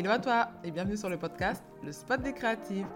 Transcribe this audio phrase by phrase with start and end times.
[0.00, 2.86] Hello à toi et bienvenue sur le podcast Le Spot des créatives.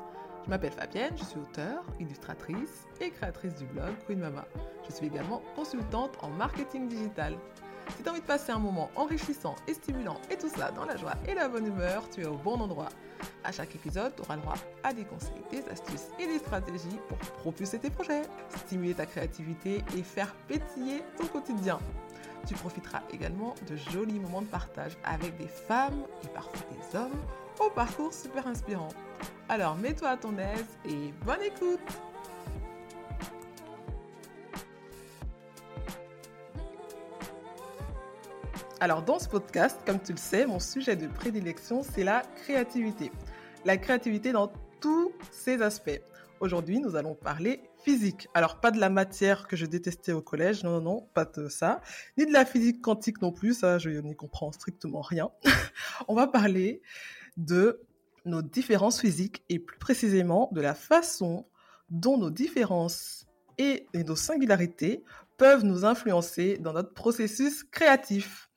[0.42, 4.46] Je m'appelle Fabienne, je suis auteure, illustratrice et créatrice du blog Queen Mama.
[4.88, 7.36] Je suis également consultante en marketing digital.
[7.94, 10.86] Si tu as envie de passer un moment enrichissant et stimulant et tout cela dans
[10.86, 12.88] la joie et la bonne humeur, tu es au bon endroit.
[13.44, 17.18] À chaque épisode, tu auras droit à des conseils, des astuces et des stratégies pour
[17.18, 18.22] propulser tes projets,
[18.64, 21.78] stimuler ta créativité et faire pétiller ton quotidien.
[22.46, 27.18] Tu profiteras également de jolis moments de partage avec des femmes et parfois des hommes
[27.58, 28.88] au parcours super inspirant.
[29.48, 31.80] Alors mets-toi à ton aise et bonne écoute
[38.80, 43.10] Alors dans ce podcast, comme tu le sais, mon sujet de prédilection, c'est la créativité.
[43.64, 46.02] La créativité dans tous ses aspects.
[46.44, 48.28] Aujourd'hui, nous allons parler physique.
[48.34, 51.80] Alors, pas de la matière que je détestais au collège, non, non, pas de ça.
[52.18, 55.30] Ni de la physique quantique non plus, ça, je n'y comprends strictement rien.
[56.06, 56.82] On va parler
[57.38, 57.80] de
[58.26, 61.46] nos différences physiques et plus précisément de la façon
[61.88, 63.26] dont nos différences
[63.56, 65.02] et, nos singularités
[65.38, 68.50] peuvent nous influencer dans notre processus créatif.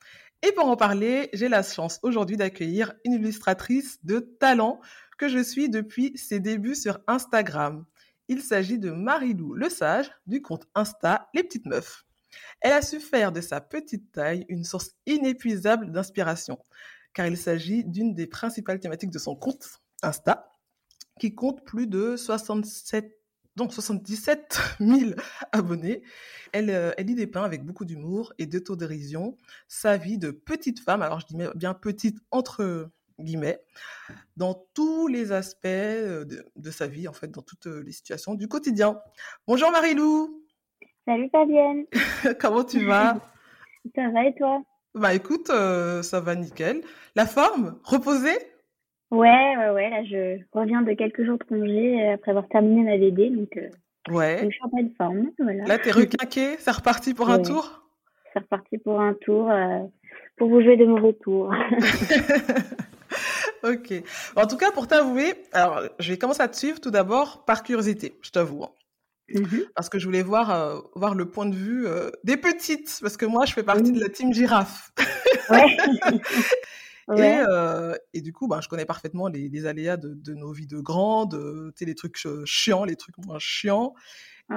[0.43, 4.81] Et pour en parler, j'ai la chance aujourd'hui d'accueillir une illustratrice de talent
[5.17, 7.85] que je suis depuis ses débuts sur Instagram.
[8.27, 12.05] Il s'agit de Marilou Le Sage du compte Insta Les Petites Meufs.
[12.61, 16.59] Elle a su faire de sa petite taille une source inépuisable d'inspiration,
[17.13, 20.51] car il s'agit d'une des principales thématiques de son compte Insta,
[21.19, 23.17] qui compte plus de 67
[23.55, 25.11] donc 77 000
[25.51, 26.03] abonnés.
[26.53, 29.35] Elle, euh, elle y dépeint avec beaucoup d'humour et d'autodérision
[29.67, 32.91] sa vie de petite femme, alors je dis bien petite entre
[33.23, 33.59] guillemets,
[34.35, 38.35] dans tous les aspects euh, de, sa vie, en fait, dans toutes euh, les situations
[38.35, 38.99] du quotidien.
[39.47, 40.43] Bonjour Marilou
[41.05, 41.85] Salut Fabienne
[42.39, 43.19] Comment tu vas?
[43.95, 44.61] Ça va et toi?
[44.93, 46.81] Bah écoute, euh, ça va nickel.
[47.15, 47.79] La forme?
[47.83, 48.37] Reposée?
[49.11, 52.97] Ouais, ouais, ouais, là je reviens de quelques jours de congé après avoir terminé ma
[52.97, 53.57] VD, donc
[54.09, 54.39] ouais.
[54.43, 55.31] je suis en pleine forme.
[55.39, 55.63] Voilà.
[55.65, 57.83] Là t'es requinqué, c'est reparti pour un tour?
[58.33, 59.49] C'est reparti pour un tour,
[60.35, 61.53] pour vous jouer de mauvais tours.
[63.67, 64.03] ok.
[64.35, 67.63] En tout cas, pour t'avouer, alors je vais commencer à te suivre tout d'abord par
[67.63, 68.63] curiosité, je t'avoue.
[68.63, 68.71] Hein.
[69.33, 69.65] Mm-hmm.
[69.75, 73.17] Parce que je voulais voir, euh, voir le point de vue euh, des petites, parce
[73.17, 74.91] que moi, je fais partie de la team girafe.
[75.49, 75.77] Ouais.
[77.15, 80.51] Et, euh, et, du coup, ben, je connais parfaitement les, les aléas de, de, nos
[80.51, 83.93] vies de grandes, les trucs chiants, les trucs moins chiants.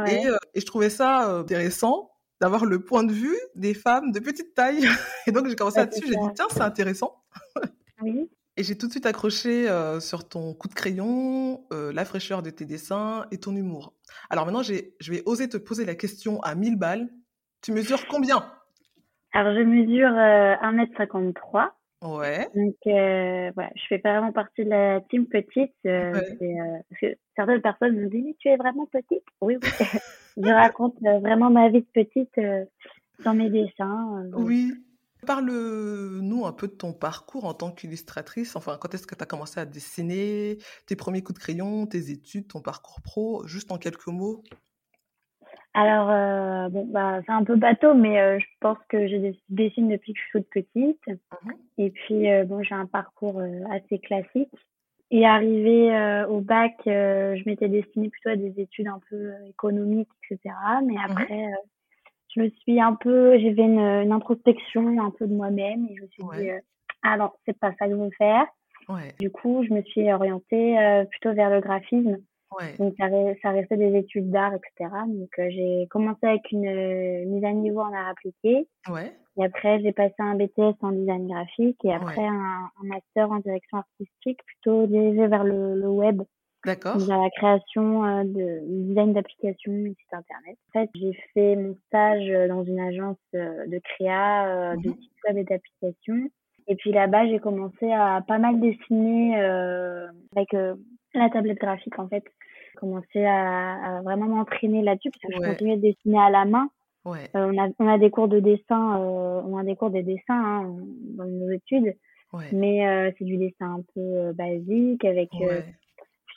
[0.08, 2.10] Et, et, je trouvais ça intéressant
[2.40, 4.84] d'avoir le point de vue des femmes de petite taille.
[5.28, 7.22] Et donc, j'ai commencé là-dessus, j'ai dit, tiens, c'est intéressant.
[8.02, 8.28] Oui.
[8.60, 12.42] Et j'ai tout de suite accroché euh, sur ton coup de crayon, euh, la fraîcheur
[12.42, 13.94] de tes dessins et ton humour.
[14.28, 17.08] Alors maintenant, je vais oser te poser la question à 1000 balles.
[17.62, 18.52] Tu mesures combien?
[19.32, 21.70] Alors, je mesure 1m53.
[22.04, 22.48] Euh, ouais.
[22.54, 25.72] Donc, voilà, je fais pas vraiment partie de la team petite.
[25.82, 27.06] parce que
[27.36, 29.24] certaines personnes me disent, mais tu es vraiment petite?
[29.40, 29.70] Oui, oui.
[30.36, 32.38] je raconte vraiment ma vie de petite
[33.24, 34.22] dans mes dessins.
[34.34, 34.74] oui.
[35.26, 38.56] Parle-nous un peu de ton parcours en tant qu'illustratrice.
[38.56, 42.10] Enfin, quand est-ce que tu as commencé à dessiner, tes premiers coups de crayon, tes
[42.10, 44.42] études, ton parcours pro, juste en quelques mots
[45.74, 49.88] Alors, euh, bon, bah, c'est un peu bateau, mais euh, je pense que je dessine
[49.88, 51.06] depuis que je suis toute petite.
[51.06, 54.50] Mmh Et puis, euh, bon, j'ai un parcours assez classique.
[55.12, 60.54] Et arrivé au bac, je m'étais destinée plutôt à des études un peu économiques, etc.
[60.86, 61.52] Mais mmh après,
[62.34, 66.02] je me suis un peu, j'ai fait une, introspection un peu de moi-même et je
[66.02, 66.58] me suis dit, euh,
[67.02, 68.46] ah non, c'est pas ça que je veux faire.
[68.88, 69.14] Ouais.
[69.20, 72.18] Du coup, je me suis orientée euh, plutôt vers le graphisme.
[72.58, 72.74] Ouais.
[72.78, 73.06] Donc, ça,
[73.42, 74.90] ça, restait des études d'art, etc.
[75.06, 78.66] Donc, euh, j'ai commencé avec une mise à niveau en art appliqué.
[79.36, 83.38] Et après, j'ai passé un BTS en design graphique et après un, un, master en
[83.38, 86.22] direction artistique, plutôt dirigé vers le, le web.
[86.64, 86.98] D'accord.
[86.98, 90.58] Dans la création euh, de design d'applications site internet.
[90.68, 94.94] En fait, j'ai fait mon stage euh, dans une agence euh, de créa de mhm.
[94.94, 96.30] sites web et d'applications.
[96.68, 99.34] Et puis là-bas, j'ai commencé à pas mal dessiner
[100.36, 100.52] avec
[101.14, 102.22] la tablette graphique en fait.
[102.72, 106.44] J'ai commencé à, à vraiment m'entraîner là-dessus parce que je continuais de dessiner à la
[106.44, 106.68] main.
[107.04, 107.28] Ouais.
[107.34, 110.76] on, a, on a des cours de dessin, on a des cours de dessin hein,
[111.16, 111.96] dans nos études,
[112.34, 112.44] ouais.
[112.52, 115.30] mais c'est du dessin un peu basique avec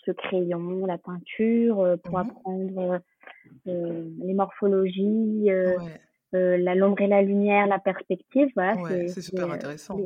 [0.07, 3.01] le crayon, la peinture, euh, pour mmh apprendre
[3.67, 5.77] euh, les morphologies, euh,
[6.31, 8.49] la l'ombre et la lumière, la perspective.
[8.55, 8.75] Voilà,
[9.07, 9.99] c'est super intéressant.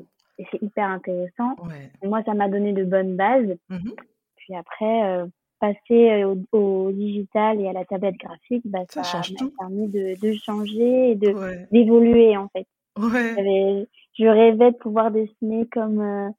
[0.52, 1.56] C'est hyper intéressant.
[2.04, 3.58] moi, ça m'a donné de bonnes bases.
[3.70, 3.92] Mmh
[4.36, 5.26] Puis après,
[5.60, 11.12] passer au, digital et à la tablette graphique, bah, ça m'a permis de, de, changer
[11.12, 11.34] et de
[11.72, 12.68] d'évoluer en fait.
[12.98, 16.34] je rêvais de pouvoir dessiner comme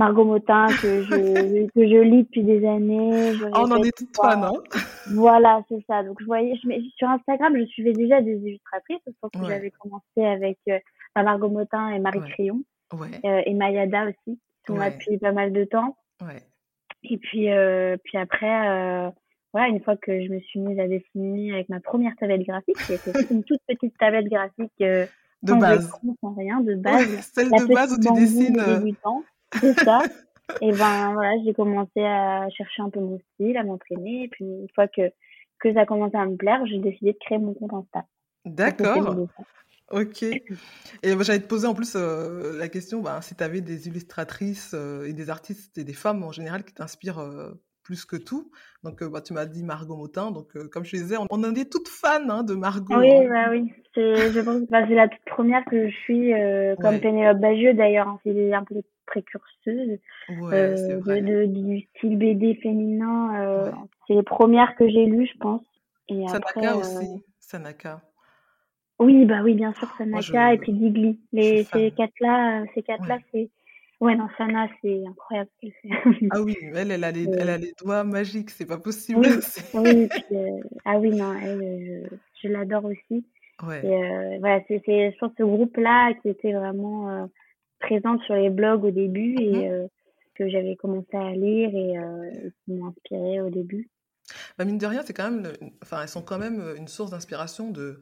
[0.00, 3.34] Margot Motin que je, que je lis depuis des années.
[3.52, 4.52] Ah, on en est toutes fans, hein
[5.08, 6.02] Voilà, c'est ça.
[6.02, 9.02] Donc, je voyais, je, sur Instagram, je suivais déjà des illustratrices.
[9.20, 10.78] Parce que j'avais commencé avec euh,
[11.14, 12.62] bah, Margot Motin et Marie Crayon.
[12.94, 15.96] Euh, et Mayada aussi, qui là depuis pas mal de temps.
[17.02, 19.12] Et puis, euh, puis après,
[19.52, 22.78] voilà, une fois que je me suis mise à dessiner avec ma première tablette graphique,
[22.86, 25.06] qui était une toute petite tablette graphique de
[25.42, 25.92] base.
[26.22, 27.30] sans rien, de base.
[27.34, 28.56] celle de base où tu dessines.
[29.58, 30.00] C'est ça.
[30.60, 34.24] et ben voilà, j'ai commencé à chercher un peu mon style, à m'entraîner.
[34.24, 35.10] Et puis une fois que,
[35.58, 38.06] que ça a commencé à me plaire, j'ai décidé de créer mon compte Insta.
[38.44, 39.16] D'accord.
[39.90, 40.22] Ok.
[40.22, 40.44] Et
[41.02, 45.04] j'allais te poser en plus euh, la question bah, si tu avais des illustratrices euh,
[45.06, 47.52] et des artistes et des femmes en général qui t'inspirent euh,
[47.82, 48.50] plus que tout.
[48.82, 50.30] Donc, bah, tu m'as dit Margot Motin.
[50.30, 52.98] Donc, comme je disais, on, on est toutes fans hein, de Margot.
[52.98, 53.28] Oui, hein.
[53.28, 53.72] bah, oui.
[53.96, 56.32] Je pense bah, c'est la toute première que je suis,
[56.80, 58.08] comme Pénélope Bagieux d'ailleurs.
[58.08, 59.98] Hein, c'est un peu précurseuse
[60.30, 63.40] euh, de, du style BD féminin.
[63.40, 63.70] Euh,
[64.06, 65.62] c'est les premières que j'ai lues, je pense.
[66.08, 67.06] Et Sanaka après, aussi.
[67.06, 68.02] Euh, Sanaka.
[69.00, 71.18] Oui, bah oui, bien sûr, Sanaka et puis Digli.
[71.32, 73.50] Les, ces quatre-là, ces quatre-là, c'est.
[74.00, 76.28] Ouais, non, Sana, c'est incroyable ce qu'elle fait.
[76.30, 79.20] ah oui, elle, elle a les, elle a les doigts magiques, c'est pas possible.
[79.74, 80.08] Oui,
[80.86, 83.24] ah oui, non, elle, je, je l'adore aussi.
[83.62, 83.84] Ouais.
[83.84, 87.28] Et, voilà, c'est, je pense, ce groupe-là qui était vraiment
[87.80, 89.86] présente sur les blogs au début et mmh euh,
[90.36, 92.30] que j'avais commencé à lire et, euh,
[92.64, 93.90] qui m'ont inspiré au début.
[94.56, 95.52] Bah mine de rien, c'est quand même,
[95.82, 98.00] enfin, elles sont quand même une source d'inspiration de,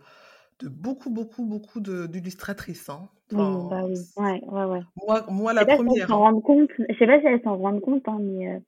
[0.60, 2.88] de beaucoup, beaucoup, beaucoup d'illustratrices.
[2.88, 3.08] Hein.
[3.32, 4.81] oui, bah oui, ouais, ouais, ouais.
[5.06, 6.06] Moi, moi la première.
[6.06, 6.40] Si hein.
[6.44, 8.58] compte, je sais pas si elles s'en rendent compte, hein, mais euh,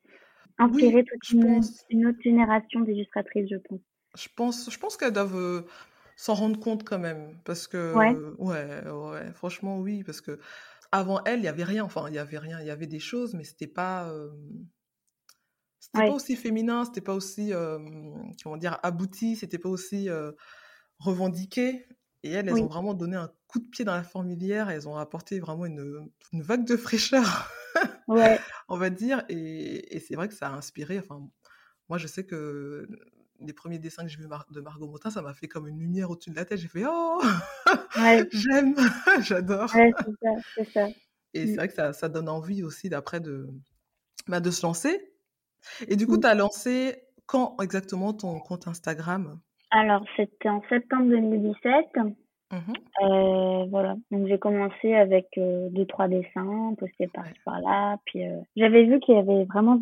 [0.58, 1.60] inspirer toute une,
[1.90, 3.80] une, autre génération d'illustratrices, je pense.
[4.16, 5.64] Je pense, je pense qu'elles doivent
[6.16, 10.38] s'en rendre compte quand même, parce que, ouais, ouais, ouais, franchement, oui, parce que
[10.92, 11.84] avant elle, il y avait rien.
[11.84, 12.60] Enfin, il y avait rien.
[12.60, 14.12] Il y avait des choses, mais c'était pas.
[15.78, 16.84] c'était pas aussi féminin.
[16.84, 17.52] C'était pas aussi,
[18.42, 19.36] comment dire, abouti.
[19.36, 20.08] C'était pas aussi
[21.00, 21.86] revendiqué.
[22.22, 24.70] Et elles, elles ont vraiment donné un coup de pied dans la fourmilière.
[24.70, 27.50] elles ont apporté vraiment une, une vague de fraîcheur,
[28.08, 28.38] ouais.
[28.68, 29.24] on va dire.
[29.28, 30.98] Et, et c'est vrai que ça a inspiré.
[30.98, 31.26] Enfin,
[31.88, 32.86] moi, je sais que
[33.40, 36.10] les premiers dessins que j'ai vus de Margot Motin, ça m'a fait comme une lumière
[36.10, 36.58] au-dessus de la tête.
[36.58, 37.20] J'ai fait Oh
[38.32, 38.76] J'aime,
[39.20, 39.74] j'adore.
[39.74, 40.88] Ouais, c'est ça, c'est ça.
[41.32, 41.56] Et c'est mm.
[41.56, 43.48] vrai que ça, ça, donne envie aussi d'après de,
[44.26, 45.12] bah, de se lancer.
[45.88, 49.40] Et du coup, tu as lancé quand exactement ton compte Instagram?
[49.70, 51.86] Alors, c'était en septembre 2017.
[52.52, 52.56] Mmh
[53.02, 58.26] euh, voilà, donc j'ai commencé avec euh, deux trois dessins postés par par là, puis
[58.26, 59.80] euh, j'avais vu qu'il y avait vraiment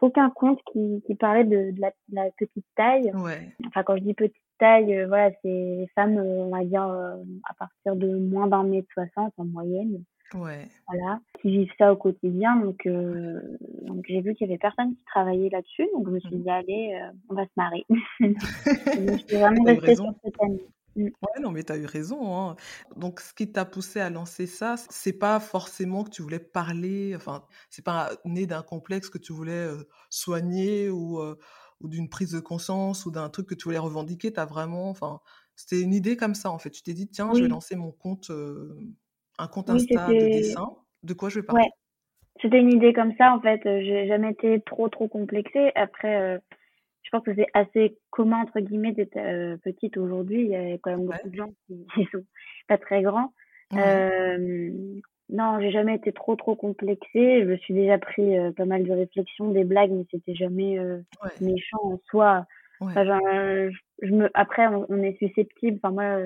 [0.00, 1.80] aucun compte qui, qui parlait de, de,
[2.12, 3.10] la, petite taille.
[3.16, 3.52] Ouais.
[3.66, 7.96] Enfin quand je dis petite taille, voilà c'est les femmes on va dire à partir
[7.96, 10.04] de moins d'un mètre soixante en moyenne.
[10.32, 10.68] Ouais.
[10.88, 12.56] Voilà, qui vivent ça au quotidien.
[12.56, 15.86] Donc, donc j'ai vu qu'il y avait personne qui travaillait là-dessus.
[15.92, 16.42] Donc, je me suis mmh.
[16.42, 17.84] dit, allez, on va se marier.
[18.20, 20.66] je suis vraiment restée sur cette année.
[20.96, 21.04] Mmh.
[21.04, 22.36] Ouais, non, mais tu as eu raison.
[22.36, 22.56] Hein.
[22.96, 27.14] Donc, ce qui t'a poussé à lancer ça, c'est pas forcément que tu voulais parler,
[27.14, 29.68] enfin, c'est pas né d'un complexe que tu voulais
[30.08, 31.20] soigner ou,
[31.80, 34.32] ou d'une prise de conscience ou d'un truc que tu voulais revendiquer.
[34.32, 35.20] Tu as vraiment, enfin,
[35.56, 36.70] c'était une idée comme ça, en fait.
[36.70, 38.30] Tu t'es dit, tiens, je vais lancer mon compte,
[39.38, 40.72] un compte Insta de dessin.
[41.02, 41.62] De quoi je vais parler?
[41.62, 41.70] Ouais,
[42.40, 43.60] c'était une idée comme ça, en fait.
[43.64, 45.72] J'ai jamais été trop, trop complexée.
[45.74, 46.40] Après,
[47.04, 50.40] je pense que c'est assez commun entre guillemets d'être euh, petite aujourd'hui.
[50.40, 52.24] Il y a quand même beaucoup de gens qui, qui sont
[52.66, 53.32] pas très grands.
[53.74, 54.80] Euh,
[55.30, 57.42] non, j'ai jamais été trop trop complexée.
[57.42, 60.78] Je me suis déjà pris euh, pas mal de réflexions, des blagues, mais c'était jamais
[60.78, 61.00] euh,
[61.40, 62.46] méchant en soi.
[62.80, 63.20] Enfin, genre,
[64.02, 65.78] je, me, après, on, on, est susceptible.
[65.82, 66.18] Enfin moi,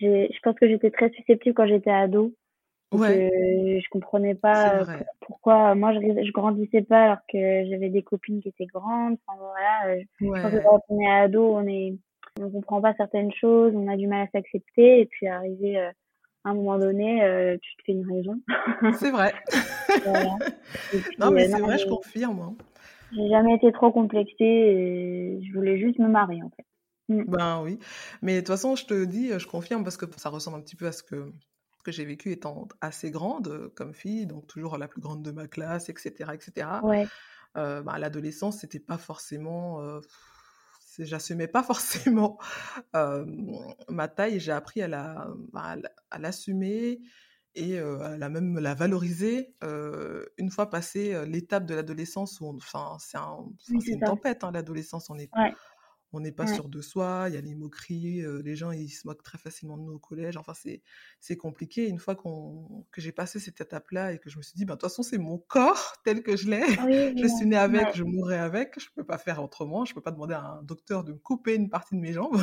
[0.00, 2.34] je pense que j'étais très susceptible quand j'étais ado.
[2.92, 3.30] Ouais.
[3.30, 4.86] Euh, je comprenais pas
[5.20, 9.18] pourquoi moi je, je grandissais pas alors que j'avais des copines qui étaient grandes.
[9.26, 11.96] Enfin voilà, euh, je pense que quand on est ado, on est
[12.40, 15.90] on comprend pas certaines choses, on a du mal à s'accepter et puis arriver euh,
[16.44, 18.40] à un moment donné, tu te fais une raison.
[18.98, 19.34] C'est vrai.
[21.18, 22.40] non mais c'est vrai, je confirme.
[22.40, 22.56] Hein.
[23.12, 26.64] J'ai jamais été trop complexée et je voulais juste me marier en fait.
[27.08, 27.24] Mm.
[27.26, 27.78] Ben oui,
[28.22, 30.76] mais de toute façon, je te dis, je confirme parce que ça ressemble un petit
[30.76, 31.32] peu à ce que
[31.88, 35.48] que j'ai vécu étant assez grande comme fille, donc toujours la plus grande de ma
[35.48, 36.32] classe, etc.
[36.34, 36.68] etc.
[36.82, 37.06] Ouais.
[37.56, 39.82] Euh, bah, à l'adolescence, c'était pas forcément.
[39.82, 40.00] Euh,
[40.98, 42.38] J'assumais pas forcément
[42.96, 43.24] euh,
[43.88, 45.76] ma taille j'ai appris à la, bah,
[46.10, 47.00] à l'assumer
[47.54, 53.16] et à la même la valoriser une fois passé l'étape de l'adolescence où enfin c'est
[53.16, 55.30] un, une tempête hein, l'adolescence on est
[56.12, 59.06] on n'est pas sûr de soi, il y a les moqueries, les gens ils se
[59.06, 60.36] moquent très facilement de nous au collège.
[60.36, 61.88] Enfin, c'est, compliqué.
[61.88, 64.74] Une fois qu'on, que j'ai passé cette étape-là et que je me suis dit, ben,
[64.74, 66.64] de toute façon, c'est mon corps tel que je l'ai.
[67.16, 68.78] je suis née avec, je mourrai avec.
[68.78, 69.84] Je ne peux pas faire autrement.
[69.84, 72.12] Je ne peux pas demander à un docteur de me couper une partie de mes
[72.12, 72.42] jambes.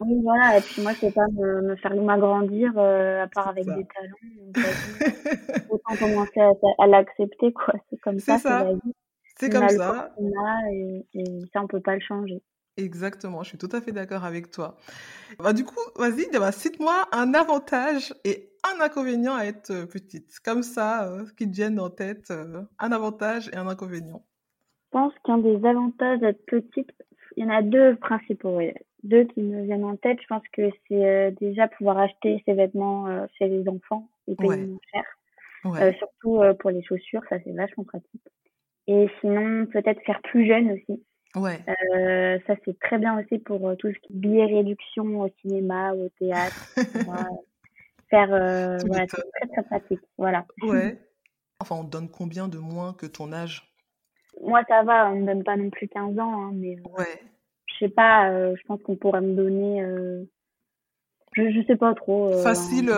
[0.00, 0.58] oui, voilà.
[0.58, 4.52] Et puis moi, je ne pas me, me faire m'agrandir à part avec des talons.
[5.70, 6.40] autant commencer
[6.78, 7.74] à, l'accepter, quoi.
[7.90, 8.38] C'est comme ça,
[9.36, 10.14] c'est comme ça.
[10.70, 12.40] et, et, ça, on peut pas le changer.
[12.76, 14.76] Exactement, je suis tout à fait d'accord avec toi.
[15.38, 20.40] Bah, du coup, vas-y, bah, cite-moi un avantage et un inconvénient à être euh, petite.
[20.44, 24.24] Comme ça, euh, qui te viennent en tête, euh, un avantage et un inconvénient.
[24.86, 26.90] Je pense qu'un des avantages d'être petite,
[27.36, 28.60] il y en a deux principaux.
[29.04, 30.18] Deux qui me viennent en tête.
[30.20, 34.78] Je pense que c'est déjà pouvoir acheter ses vêtements chez les enfants et payer moins
[34.92, 35.94] cher.
[35.98, 38.22] surtout pour les chaussures, ça c'est vachement pratique.
[38.86, 41.02] Et sinon, peut-être faire plus jeune aussi.
[41.36, 41.64] Ouais.
[41.68, 45.28] Euh, ça, c'est très bien aussi pour euh, tout ce qui est billet réduction au
[45.40, 46.74] cinéma, au théâtre.
[48.10, 50.00] faire, euh, voilà, c'est très, très pratique.
[50.18, 50.44] Voilà.
[50.62, 50.98] Ouais.
[51.60, 53.72] Enfin, on te donne combien de moins que ton âge?
[54.42, 57.22] Moi, ça va, on me donne pas non plus 15 ans, hein, mais ouais.
[57.66, 59.80] je sais pas, je pense qu'on pourrait me donner,
[61.32, 62.32] je, je sais pas trop.
[62.42, 62.92] Facile,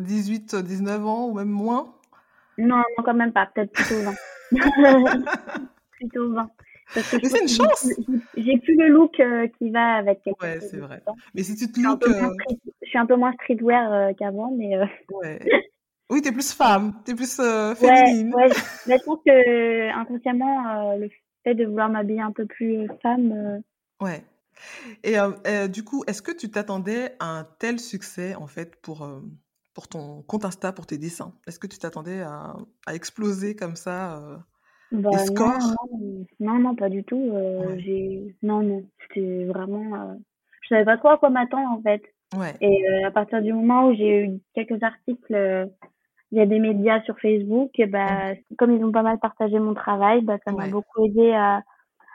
[0.00, 1.94] 18, 19 ans ou même moins?
[2.58, 4.14] Non, non, quand même pas, peut-être plutôt 20.
[5.92, 6.50] plutôt 20.
[6.94, 7.88] Mais c'est une chance.
[8.36, 10.20] J'ai plus le look euh, qui va avec.
[10.40, 11.02] Ouais, c'est vrai.
[11.34, 12.30] Mais si tu te look, euh,
[12.82, 14.78] je suis un peu moins streetwear euh, qu'avant, mais.
[15.10, 15.38] Ouais.
[16.10, 18.32] Oui, t'es plus femme, t'es plus féminine.
[18.34, 18.52] Ouais, ouais.
[18.86, 21.08] Mais je pense que inconsciemment, le
[21.42, 23.62] fait de vouloir m'habiller un peu plus femme.
[24.02, 24.22] Ouais.
[25.02, 25.16] Et
[25.70, 29.10] du coup, est-ce que tu t'attendais à un tel succès en fait pour
[29.72, 31.32] pour ton compte Insta, pour tes dessins?
[31.46, 34.44] Est-ce que tu t'attendais à, à, exploser comme ça
[34.92, 35.10] bah,
[36.40, 37.30] non, non, pas du tout.
[37.32, 38.34] Euh, j'ai...
[38.42, 39.94] Non, non, c'était vraiment.
[39.94, 40.14] Euh,
[40.62, 42.02] je savais pas trop à quoi m'attendre en fait.
[42.36, 42.54] Ouais.
[42.60, 45.68] Et euh, à partir du moment où j'ai eu quelques articles,
[46.32, 49.58] il y a des médias sur Facebook, et bah, comme ils ont pas mal partagé
[49.58, 51.62] mon travail, bah, ça m'a beaucoup aidé à,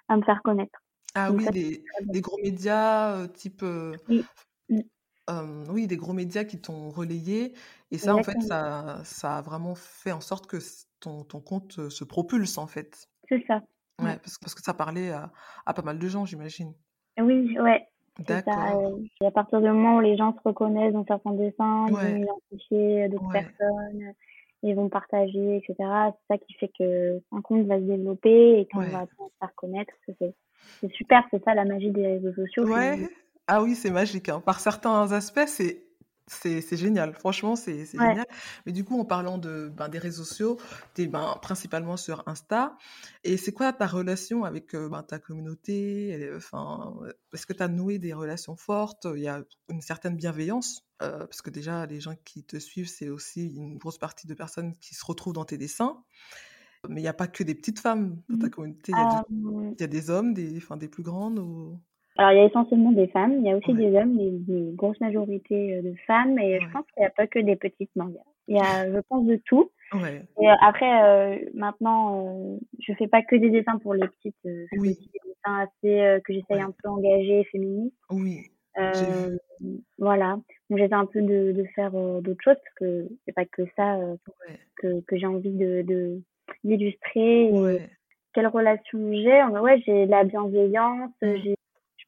[0.07, 0.79] à me faire connaître.
[1.15, 3.63] Ah oui, des, gros médias type.
[4.07, 4.23] Oui.
[5.69, 7.53] Oui, des gros médias qui t'ont relayé.
[7.91, 10.57] Et ça, en fait, ça, ça a vraiment fait en sorte que
[11.00, 13.07] ton, ton compte se propulse, en fait.
[13.27, 13.62] C'est ça.
[14.01, 15.31] Ouais, parce, parce, que ça parlait à,
[15.65, 16.74] à pas mal de gens, j'imagine.
[17.19, 17.86] Oui, ouais.
[18.27, 19.00] D'accord.
[19.21, 22.15] Et à partir du moment où les gens se reconnaissent dans certains dessins, ils vont
[22.17, 24.13] identifier d'autres personnes,
[24.63, 25.75] ils vont partager, etc.
[25.77, 29.55] C'est ça qui fait que un compte va se développer et qu'on va se faire
[29.55, 29.93] connaître.
[30.07, 32.67] C'est super, c'est ça la magie des réseaux sociaux.
[32.67, 33.09] Ouais.
[33.51, 34.29] Ah oui, c'est magique.
[34.29, 34.41] Hein.
[34.41, 35.84] Par certains aspects, c'est
[36.27, 38.27] c'est génial, franchement, c'est génial.
[38.68, 40.58] Mais du coup, en parlant de, ben, des réseaux sociaux,
[40.94, 42.77] tu es ben, principalement sur Insta.
[43.24, 46.29] Et c'est quoi ta relation avec euh, ben, ta communauté?
[46.36, 46.94] Enfin,
[47.34, 49.08] Est-ce que tu as noué des relations fortes?
[49.15, 52.89] Il y a une certaine bienveillance euh, Parce que déjà, les gens qui te suivent,
[52.89, 56.03] c'est aussi une grosse partie de personnes qui se retrouvent dans tes dessins.
[56.88, 58.50] Mais il n'y a pas que des petites femmes dans ta mmh.
[58.51, 58.91] communauté.
[58.91, 59.24] Il y, a
[59.79, 61.82] y a des hommes, des, des plus grandes ou...
[62.19, 64.71] Alors, il y a essentiellement des femmes, il y a aussi des hommes, des, des
[64.73, 67.95] grosses majorités euh, de femmes, et je pense qu'il n'y a pas que des petites
[67.95, 68.19] mangas.
[68.49, 69.71] Il y a, je pense, de tout.
[69.93, 70.23] Ouais.
[70.41, 74.35] Et euh, après, euh, maintenant, euh, je fais pas que des dessins pour les petites,
[74.45, 74.97] euh, oui.
[75.13, 77.95] des dessins assez que j'essaye un peu engagés, féministes.
[78.11, 78.51] Oui.
[79.97, 80.38] voilà.
[80.69, 83.97] Donc j'essaie un peu de, de faire d'autres choses parce que c'est pas que ça
[84.75, 86.19] que, que j'ai envie de
[86.65, 87.49] d'illustrer.
[88.33, 91.35] Quelle relation j'ai Ouais, j'ai de la bienveillance, mmh.
[91.43, 91.55] j'ai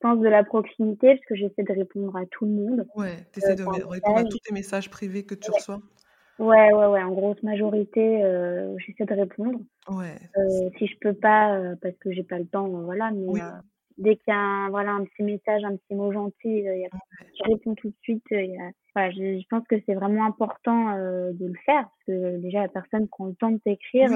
[0.02, 2.88] pense, de la proximité, parce que j'essaie de répondre à tout le monde.
[2.96, 5.82] Ouais, tu essaies de répondre à tous tes messages privés que tu reçois
[6.40, 9.60] Ouais, ouais, ouais, en grosse majorité, euh, j'essaie de répondre.
[9.88, 10.18] Ouais.
[10.38, 13.28] Euh, si je peux pas, euh, parce que j'ai pas le temps, voilà, mais
[14.00, 16.90] dès qu'il y a un, voilà, un petit message, un petit mot gentil, y a,
[17.38, 18.26] je réponds tout de suite.
[18.96, 22.70] voilà, je, je, pense que c'est vraiment important de le faire, parce que déjà la
[22.70, 24.10] personne prend le temps de t'écrire.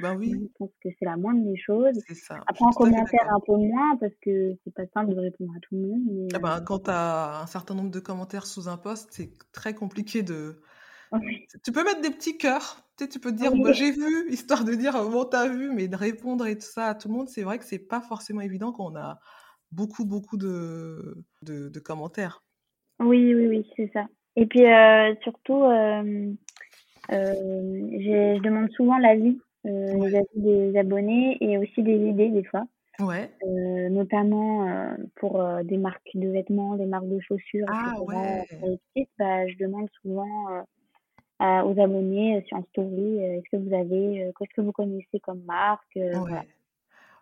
[0.00, 0.32] Bah oui.
[0.32, 1.98] Je pense que c'est la moindre des choses.
[2.14, 2.40] Ça.
[2.46, 5.74] Après, en commentaire, un peu moins, parce que c'est pas simple de répondre à tout
[5.74, 6.02] le monde.
[6.10, 6.28] Mais...
[6.34, 9.74] Ah bah, quand tu as un certain nombre de commentaires sous un post, c'est très
[9.74, 10.60] compliqué de.
[11.64, 12.82] Tu peux mettre des petits cœurs.
[12.98, 15.88] Tu, sais, tu peux dire, bah, j'ai vu, histoire de dire, bon, t'as vu, mais
[15.88, 18.40] de répondre et tout ça à tout le monde, c'est vrai que c'est pas forcément
[18.40, 19.18] évident quand on a
[19.72, 22.42] beaucoup, beaucoup de, de, de commentaires.
[23.00, 24.06] Oui, oui, oui, c'est ça.
[24.36, 26.32] Et puis, euh, surtout, euh,
[27.12, 32.64] euh, je demande souvent l'avis les avis des abonnés et aussi des idées des fois.
[32.98, 33.30] Ouais.
[33.46, 38.44] Euh, notamment euh, pour des marques de vêtements, des marques de chaussures, ah, Ouais.
[39.18, 40.64] bah, je demande souvent
[41.40, 46.48] aux abonnés sur story est-ce que vous avez, qu'est-ce que vous connaissez comme marque ouais.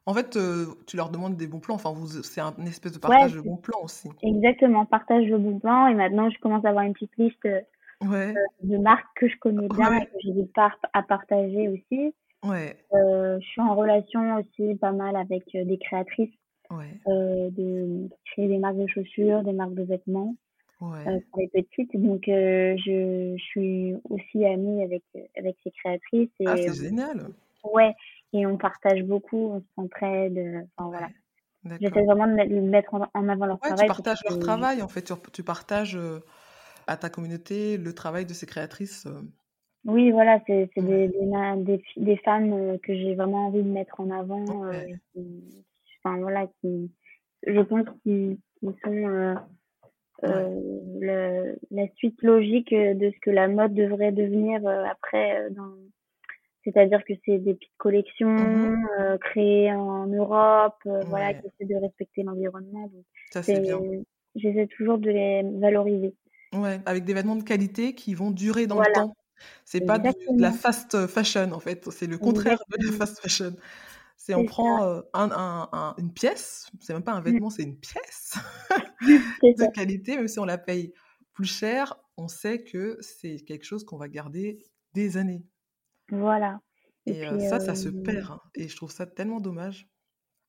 [0.07, 0.39] En fait,
[0.87, 1.77] tu leur demandes des bons plans.
[1.77, 4.11] Enfin, vous, c'est un une espèce de partage de bons plans aussi.
[4.23, 5.89] exactement, partage de bons plans.
[5.89, 9.93] Et maintenant, je commence à avoir une petite liste de marques que je connais bien
[9.97, 12.15] et que j'hésite pas à partager aussi.
[12.45, 12.77] Ouais.
[12.93, 16.35] je suis en relation aussi pas mal avec des créatrices
[16.71, 20.35] de créer des marques de chaussures, des marques de vêtements
[20.79, 20.95] pour
[21.39, 21.97] les petites.
[21.97, 25.03] Donc, je, je suis aussi amie avec,
[25.37, 26.31] avec ces créatrices.
[26.41, 27.29] Et, ah, c'est génial!
[27.65, 27.95] Ouais,
[28.33, 30.37] et on partage beaucoup, on s'entraide.
[30.37, 31.79] Euh, enfin, voilà.
[31.81, 33.79] J'essaie vraiment de mettre en avant leur travail.
[33.81, 35.03] Tu partages leur travail, en fait.
[35.03, 36.21] Tu, tu partages euh,
[36.87, 39.09] à ta communauté le travail de ces créatrices.
[39.87, 39.91] Euh.
[39.93, 44.45] Oui, voilà, c'est des, des, des, femmes que j'ai vraiment envie de mettre en avant.
[46.05, 46.91] enfin, voilà, qui,
[47.47, 48.39] je pense qu'ils
[48.83, 49.37] sont
[50.23, 55.75] le, la suite logique de ce que la mode devrait devenir après dans,
[56.65, 61.73] c'est-à-dire que c'est des petites collections mmh euh, créées en Europe, euh, voilà, qui essaient
[61.73, 62.91] de respecter l'environnement.
[63.31, 63.81] Ça, c'est bien.
[64.35, 66.15] J'essaie toujours de les valoriser.
[66.55, 69.15] Ouais, avec des vêtements de qualité qui vont durer dans le temps.
[69.65, 71.91] C'est pas de, la fast fashion, en fait.
[71.91, 73.55] C'est le contraire de la fast fashion.
[74.17, 75.29] C'est on prend euh, un,
[75.73, 77.25] un, une pièce, c'est même pas un mmh.
[77.25, 78.35] vêtement, c'est une pièce
[79.43, 80.95] de qualité, même si on la paye
[81.35, 84.61] plus cher, on sait que c'est quelque chose qu'on va garder
[84.95, 85.45] des années.
[86.09, 86.61] Voilà.
[87.07, 88.31] Et, ça, ça se perd.
[88.31, 89.89] Hein, et je trouve ça tellement dommage.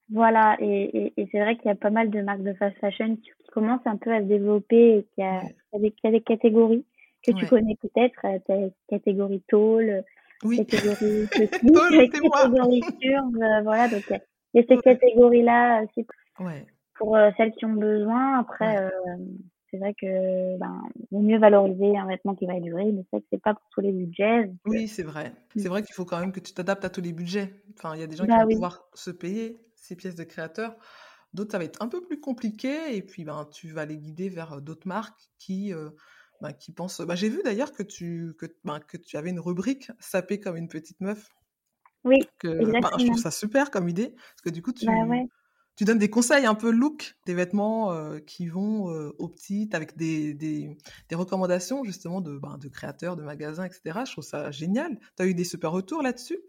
[0.10, 3.15] Voilà, et, et, c'est vrai qu'il y a pas mal de marques de fast fashion
[3.18, 6.86] qui, commencent un peu à se développer et qu'il y, a, des catégories
[7.25, 10.03] que tu connais peut-être, euh, catégorie tôle,
[10.44, 10.58] oui.
[10.65, 14.03] catégorie petite, catégorie curve, euh, voilà, donc
[14.53, 16.05] il y a ces catégories-là aussi
[16.96, 18.39] pour euh, celles qui ont besoin.
[18.39, 18.89] Après,
[19.72, 23.25] c'est vrai que ben vaut mieux valoriser un vêtement qui va durer, mais c'est que
[23.32, 24.50] c'est pas pour tous les budgets.
[24.65, 25.34] Oui, c'est vrai.
[25.55, 27.51] C'est vrai qu'il faut quand même que tu t'adaptes à tous les budgets.
[27.77, 30.24] Enfin, il y a des gens qui bah vont pouvoir se payer ces pièces de
[30.24, 30.75] créateurs.
[31.36, 32.96] D'autres, ça va être un peu plus compliqué.
[32.96, 35.89] Et puis, ben, tu vas les guider vers euh, d'autres marques qui, euh,
[36.42, 37.01] ben, qui pensent.
[37.01, 40.58] Ben, J'ai vu d'ailleurs que tu, que, ben, que tu avais une rubrique sapée comme
[40.58, 41.30] une petite meuf.
[42.04, 44.12] Oui, que, ben, je trouve ça super comme idée.
[44.12, 44.94] Parce que du coup, tu, bah
[45.75, 49.75] tu donnes des conseils un peu look, des vêtements euh, qui vont euh, aux petites,
[49.75, 50.77] avec des, des,
[51.09, 54.00] des recommandations justement de, ben, de créateurs, de magasins, etc.
[54.05, 54.98] Je trouve ça génial.
[55.18, 56.40] Tu as eu des super retours là-dessus?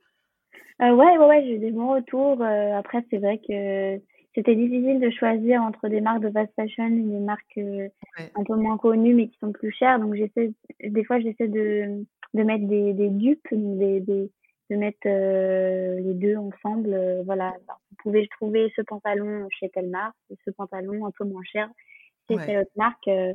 [0.82, 2.40] Euh, Ouais, ouais, ouais j'ai eu des bons retours.
[2.42, 4.00] Euh, après, c'est vrai que
[4.36, 8.54] c'était difficile de choisir entre des marques de fast fashion et des marques un peu
[8.54, 9.98] moins connues mais qui sont plus chères.
[9.98, 10.52] Donc, j'essaie,
[10.84, 14.30] des fois, j'essaie de, de mettre des, des dupes, des, des
[14.70, 16.92] de mettre euh, les deux ensemble.
[16.92, 21.44] Euh, voilà, vous pouvez trouver ce pantalon chez telle marque, ce pantalon un peu moins
[21.44, 21.68] cher
[22.28, 23.32] chez telle autre marque, euh,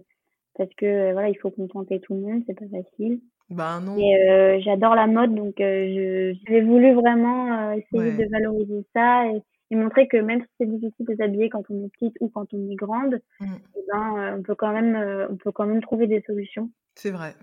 [0.55, 3.21] parce que voilà, il faut contenter tout le monde, c'est pas facile.
[3.49, 3.97] Ben non.
[3.97, 9.41] Et j'adore la mode, donc je j'ai voulu vraiment essayer de valoriser ça et,
[9.75, 12.69] montrer que même si c'est difficile de s'habiller quand on est petite ou quand on
[12.69, 13.45] est grande, mmh.
[13.45, 16.71] et eh ben on peut quand même on peut quand même trouver des solutions.
[16.95, 17.35] C'est vrai.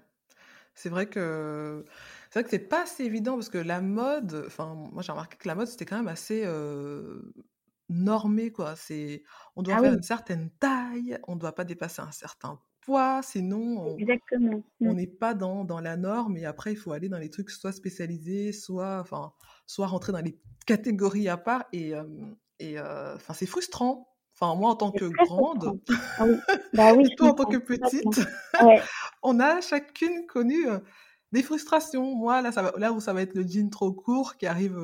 [0.75, 1.85] C'est vrai que
[2.31, 5.37] c'est vrai que c'est pas assez évident parce que la mode, enfin, moi j'ai remarqué
[5.37, 6.45] que la mode c'était quand même assez
[7.89, 8.77] normé, quoi.
[8.77, 9.23] C'est,
[9.57, 13.21] on doit ah faire une certaine taille, on ne doit pas dépasser un certain poids,
[13.23, 14.63] sinon on Exactement.
[14.81, 14.93] Mmh.
[14.93, 17.73] n'est pas dans, dans la norme et après il faut aller dans les trucs soit
[17.73, 19.35] spécialisés, soit, enfin,
[19.67, 21.93] soit rentrer dans les catégories à part et,
[22.61, 24.09] et enfin, c'est frustrant.
[24.41, 25.81] Enfin, moi, en tant que grande,
[26.17, 26.37] ah oui.
[26.73, 28.21] Bah oui, toi, en tant que petite,
[29.23, 30.65] on a chacune connu
[31.33, 32.15] des frustrations.
[32.15, 34.79] Moi, là, ça va, là où ça va être le jean trop court qui arrive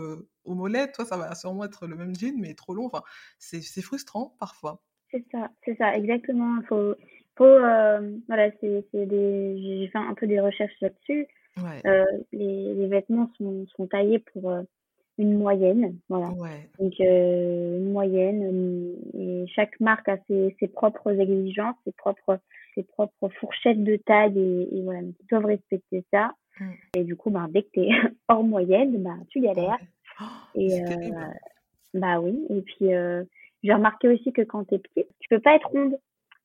[0.44, 2.86] au mollet, toi, ça va sûrement être le même jean, mais trop long.
[2.86, 3.02] Enfin,
[3.38, 4.82] c'est frustrant parfois.
[5.10, 6.60] C'est ça, c'est ça, exactement.
[6.68, 6.96] Faut,
[7.36, 11.26] faut, euh, voilà, c'est des, j'ai fait un peu des recherches là-dessus.
[11.86, 14.52] Euh, les, les, vêtements sont, sont taillés pour
[15.18, 16.30] une moyenne, voilà.
[16.80, 18.96] Donc une moyenne.
[19.16, 22.40] Et chaque marque a ses, ses propres exigences, ses propres
[22.74, 26.32] ses propres fourchettes de taille et, et voilà, ils doivent respecter ça.
[26.60, 26.70] Mm.
[26.96, 27.90] Et du coup, bah, dès que tu es
[28.28, 29.78] hors moyenne, bah, tu galères.
[30.20, 31.26] Oh, et euh,
[31.94, 33.24] bah oui, et puis euh,
[33.62, 35.96] j'ai remarqué aussi que quand tu es petite, tu peux pas être ronde.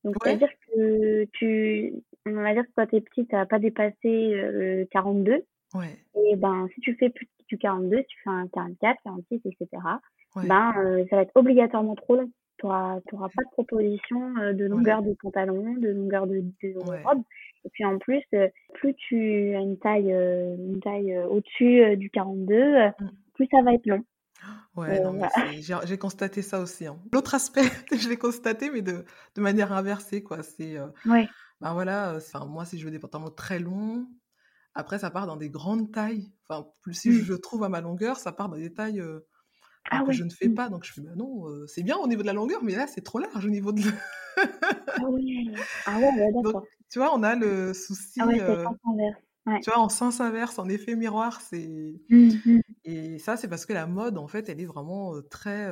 [0.03, 1.93] Donc, c'est-à-dire que tu,
[2.25, 5.43] on va dire que quand tu es petite, tu n'as pas dépassé euh, 42.
[5.75, 5.97] Ouais.
[6.15, 9.67] Et ben, si tu fais plus du 42, si tu fais un 44, 46, etc.,
[10.35, 14.65] ben, euh, ça va être obligatoirement trop long tu n'auras pas de proposition euh, de
[14.65, 16.43] longueur de pantalon, de longueur de,
[17.03, 17.23] robe.
[17.65, 22.09] Et puis en plus, euh, plus tu as une taille, euh, une taille au-dessus du
[22.09, 22.91] 42, mmh.
[23.33, 24.03] plus ça va être long.
[24.75, 25.01] Ouais,
[25.61, 26.87] j'ai constaté ça aussi.
[26.87, 26.99] Hein.
[27.11, 30.43] L'autre aspect, je l'ai constaté, mais de, de, manière inversée, quoi.
[30.43, 31.27] C'est, ouais.
[31.61, 34.07] ben voilà, enfin, moi, si je veux des pantalons très longs,
[34.75, 36.31] après, ça part dans des grandes tailles.
[36.47, 37.23] Enfin, plus si mmh.
[37.23, 39.03] je trouve à ma longueur, ça part dans des tailles
[39.91, 40.55] ah que je ne fais mmh.
[40.55, 40.69] pas.
[40.69, 43.01] Donc je fais, bah non, c'est bien au niveau de la longueur, mais là, c'est
[43.01, 43.81] trop large au niveau de.
[44.37, 45.21] ah ouais,
[45.85, 46.63] ah ouais, d'accord.
[46.89, 48.19] Tu vois, on a le souci.
[48.21, 49.59] Ah ouais, c'est Ouais.
[49.61, 52.01] Tu vois, en sens inverse, en effet miroir, c'est.
[52.09, 55.71] Mmh Et ça, c'est parce que la mode, en fait, elle est vraiment très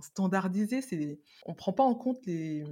[0.00, 0.80] standardisée.
[0.80, 1.20] C'est...
[1.44, 2.64] On prend pas en compte les.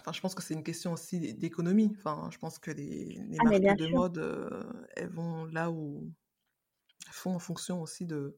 [0.00, 1.92] Enfin, je pense que c'est une question aussi d'économie.
[1.96, 6.12] Enfin, je pense que les, les ah, marques de mode, elles vont là où
[7.06, 8.36] elles font en fonction aussi de,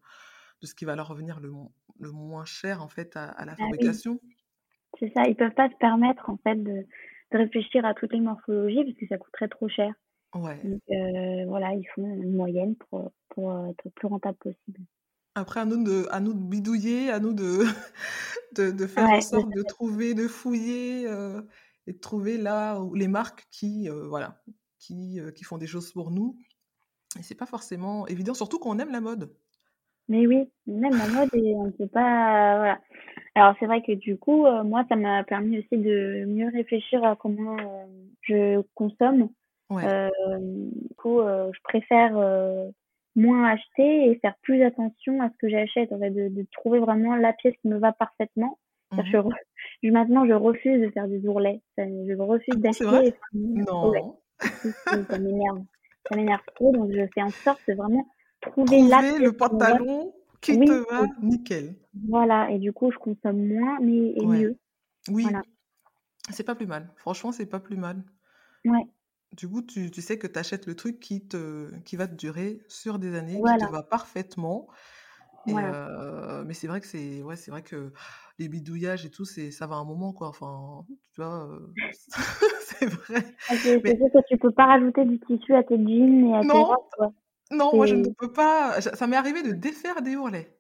[0.62, 1.52] de ce qui va leur revenir le,
[1.98, 4.20] le moins cher en fait à, la ah fabrication.
[4.98, 6.86] C'est ça, ils peuvent pas se permettre en fait de,
[7.32, 9.92] de réfléchir à toutes les morphologies parce que ça coûterait trop cher.
[10.34, 10.60] Ouais.
[10.64, 14.80] Donc euh, voilà, ils font une moyenne pour, pour être le plus rentable possible.
[15.34, 17.64] Après, à nous de, à nous de bidouiller, à nous de,
[18.56, 21.42] de, de faire en sorte de trouver, de fouiller euh,
[21.86, 24.42] et de trouver là où les marques qui, euh, voilà,
[24.78, 26.36] qui, qui font des choses pour nous.
[27.18, 29.34] Et c'est pas forcément évident, surtout quand on aime la mode.
[30.08, 32.56] Mais oui, on aime la mode et on ne peut pas.
[32.56, 32.80] Voilà.
[33.34, 37.16] Alors, c'est vrai que du coup, moi, ça m'a permis aussi de mieux réfléchir à
[37.16, 37.56] comment
[38.22, 39.30] je consomme.
[39.68, 40.10] Ouais.
[40.38, 42.16] du coup, je préfère
[43.16, 46.78] moins acheter et faire plus attention à ce que j'achète, en fait, de, de, trouver
[46.78, 48.58] vraiment la pièce qui me va parfaitement.
[48.92, 49.18] Mmh je,
[49.82, 51.60] je, maintenant, je refuse de faire des ourlets.
[51.78, 53.14] Je refuse ah d'acheter.
[53.32, 53.92] Non.
[54.38, 55.64] ça m'énerve.
[56.08, 56.72] Ça m'énerve trop.
[56.72, 58.06] Donc, je fais en sorte de vraiment
[58.40, 61.74] trouver, la pièce le pantalon qui te va nickel.
[62.08, 62.50] Voilà.
[62.50, 64.56] Et du coup, je consomme moins, mais et mieux.
[65.08, 65.22] Oui.
[65.22, 65.42] Voilà.
[66.30, 66.88] C'est pas plus mal.
[66.96, 68.02] Franchement, c'est pas plus mal.
[68.64, 68.86] Ouais.
[69.36, 72.14] Du coup, tu, tu sais que tu achètes le truc qui, te, qui va te
[72.14, 74.68] durer sur des années, qui te va parfaitement.
[75.48, 77.92] Euh, mais c'est vrai que c'est ouais, c'est vrai que
[78.38, 80.28] les bidouillages et tout, c'est ça va un moment quoi.
[80.28, 81.72] Enfin, tu vois, euh,
[82.60, 83.22] c'est vrai.
[83.48, 83.96] Ah, c'est mais...
[83.96, 87.12] que tu peux pas rajouter du tissu à tes jeans et à tes robes.
[87.52, 88.80] Non, moi je ne peux pas.
[88.80, 90.55] Ça m'est arrivé de défaire des ourlets.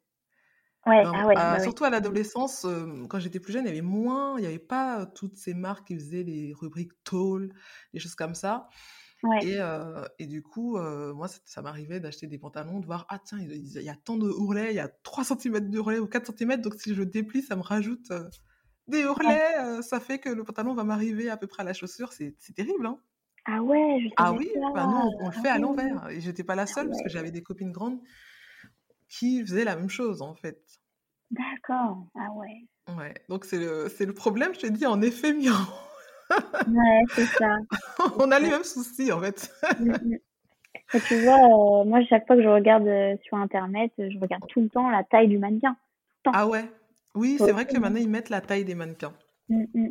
[0.86, 2.64] Ouais, ah ouais, bah surtout à l'adolescence,
[3.08, 5.88] quand j'étais plus jeune, il y avait moins, il n'y avait pas toutes ces marques
[5.88, 7.52] qui faisaient les rubriques tall,
[7.92, 8.68] des choses comme ça.
[9.42, 9.58] Et,
[10.20, 13.88] et, du coup, moi, ça, m'arrivait d'acheter des pantalons, de voir, ah tiens, il y
[13.88, 16.94] a tant de ourlets, il y a 3 cm d'ourlets ou 4 cm, donc si
[16.94, 18.12] je déplie, ça me rajoute
[18.88, 22.12] des ourlets, ça fait que le pantalon va m'arriver à peu près à la chaussure,
[22.12, 22.98] c'est terrible, hein
[23.46, 26.08] Ah ouais, je Ah oui, bah non, on, le fait à l'envers.
[26.10, 28.00] Et j'étais pas la ah seule, parce que j'avais des copines grandes
[29.08, 30.60] qui faisait la même chose en fait.
[31.30, 32.66] D'accord, ah ouais.
[32.96, 35.86] Ouais, donc c'est le, le problème, je te dis, en effet miroir.
[36.30, 37.56] ouais, c'est ça.
[38.18, 39.52] On a les mêmes soucis en fait.
[39.80, 40.18] Mm, mm.
[40.94, 44.44] Et tu vois, euh, moi, chaque fois que je regarde euh, sur Internet, je regarde
[44.48, 45.76] tout le temps la taille du mannequin.
[46.26, 46.64] Ah ouais
[47.14, 49.12] Oui, c'est vrai que maintenant, ils mettent la taille des mannequins.
[49.48, 49.88] Mm,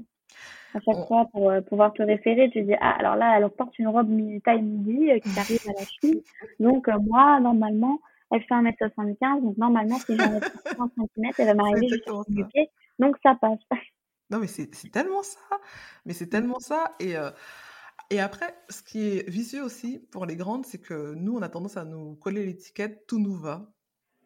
[0.74, 3.78] à chaque fois, pour euh, pouvoir te référer, tu dis, ah, alors là, elle porte
[3.80, 4.10] une robe
[4.44, 6.24] taille midi qui arrive à la cheville.
[6.60, 8.00] Donc, moi, normalement,
[8.32, 12.46] elle fait 1m75, donc normalement, si j'en ai 30 cm, elle va m'arriver jusqu'au du
[12.46, 12.70] pied.
[13.00, 13.60] Donc ça passe.
[14.32, 15.40] Non, mais c'est tellement ça.
[16.04, 16.96] Mais c'est tellement ça.
[17.00, 17.30] Et, euh,
[18.10, 21.48] et après, ce qui est vicieux aussi pour les grandes, c'est que nous, on a
[21.48, 23.72] tendance à nous coller l'étiquette tout nous va.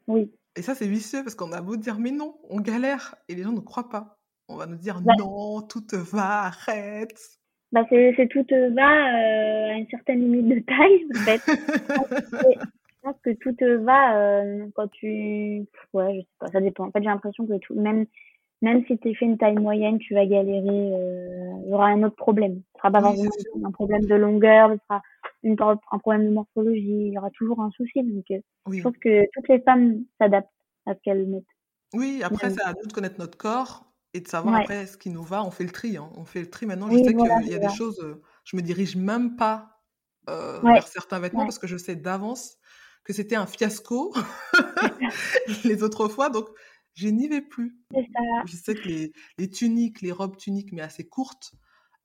[0.08, 0.32] Oui.
[0.56, 3.16] Et ça, c'est vicieux parce qu'on a beau dire, mais non, on galère.
[3.28, 4.18] Et les gens ne croient pas.
[4.48, 7.20] On va nous dire, non, tout te va, arrête.
[7.74, 11.42] Bah, c'est tout te va euh, à une certaine limite de taille, en fait.
[13.10, 15.66] Pense que tout te va euh, quand tu.
[15.94, 16.86] Ouais, je sais pas, ça dépend.
[16.86, 18.06] En fait, j'ai l'impression que tout, même,
[18.62, 20.94] même si tu fait une taille moyenne, tu vas galérer.
[20.94, 22.62] Euh, il y aura un autre problème.
[22.76, 23.32] Ce sera pas vraiment
[23.64, 25.02] un problème de longueur, ce sera
[25.42, 27.08] une, un problème de morphologie.
[27.08, 28.04] Il y aura toujours un souci.
[28.04, 28.40] Donc, euh,
[28.72, 30.50] je pense que toutes les femmes s'adaptent
[30.86, 31.44] à ce qu'elles mettent.
[31.96, 35.10] Oui, après, c'est à nous de connaître notre corps et de savoir après ce qui
[35.10, 35.44] nous va.
[35.44, 35.98] On fait le tri.
[35.98, 36.12] Hein.
[36.16, 36.92] On fait le tri maintenant.
[36.92, 39.82] Je sais qu'il y a des choses, je me dirige même pas
[40.28, 42.59] vers certains vêtements parce que je sais d'avance
[43.04, 44.14] que c'était un fiasco
[45.64, 46.48] les autres fois, donc
[46.94, 47.78] je n'y vais plus.
[48.46, 51.54] Je sais que les, les, tuniques, les robes tuniques, mais assez courtes,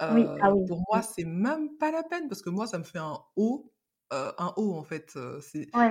[0.03, 2.99] euh, ah pour moi, c'est même pas la peine parce que moi, ça me fait
[2.99, 3.73] un haut,
[4.13, 5.13] euh, un haut en fait.
[5.17, 5.41] Euh,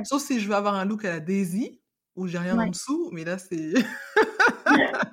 [0.03, 1.81] sauf si je veux avoir un look à la Daisy
[2.15, 3.73] où j'ai rien en dessous, mais là, c'est.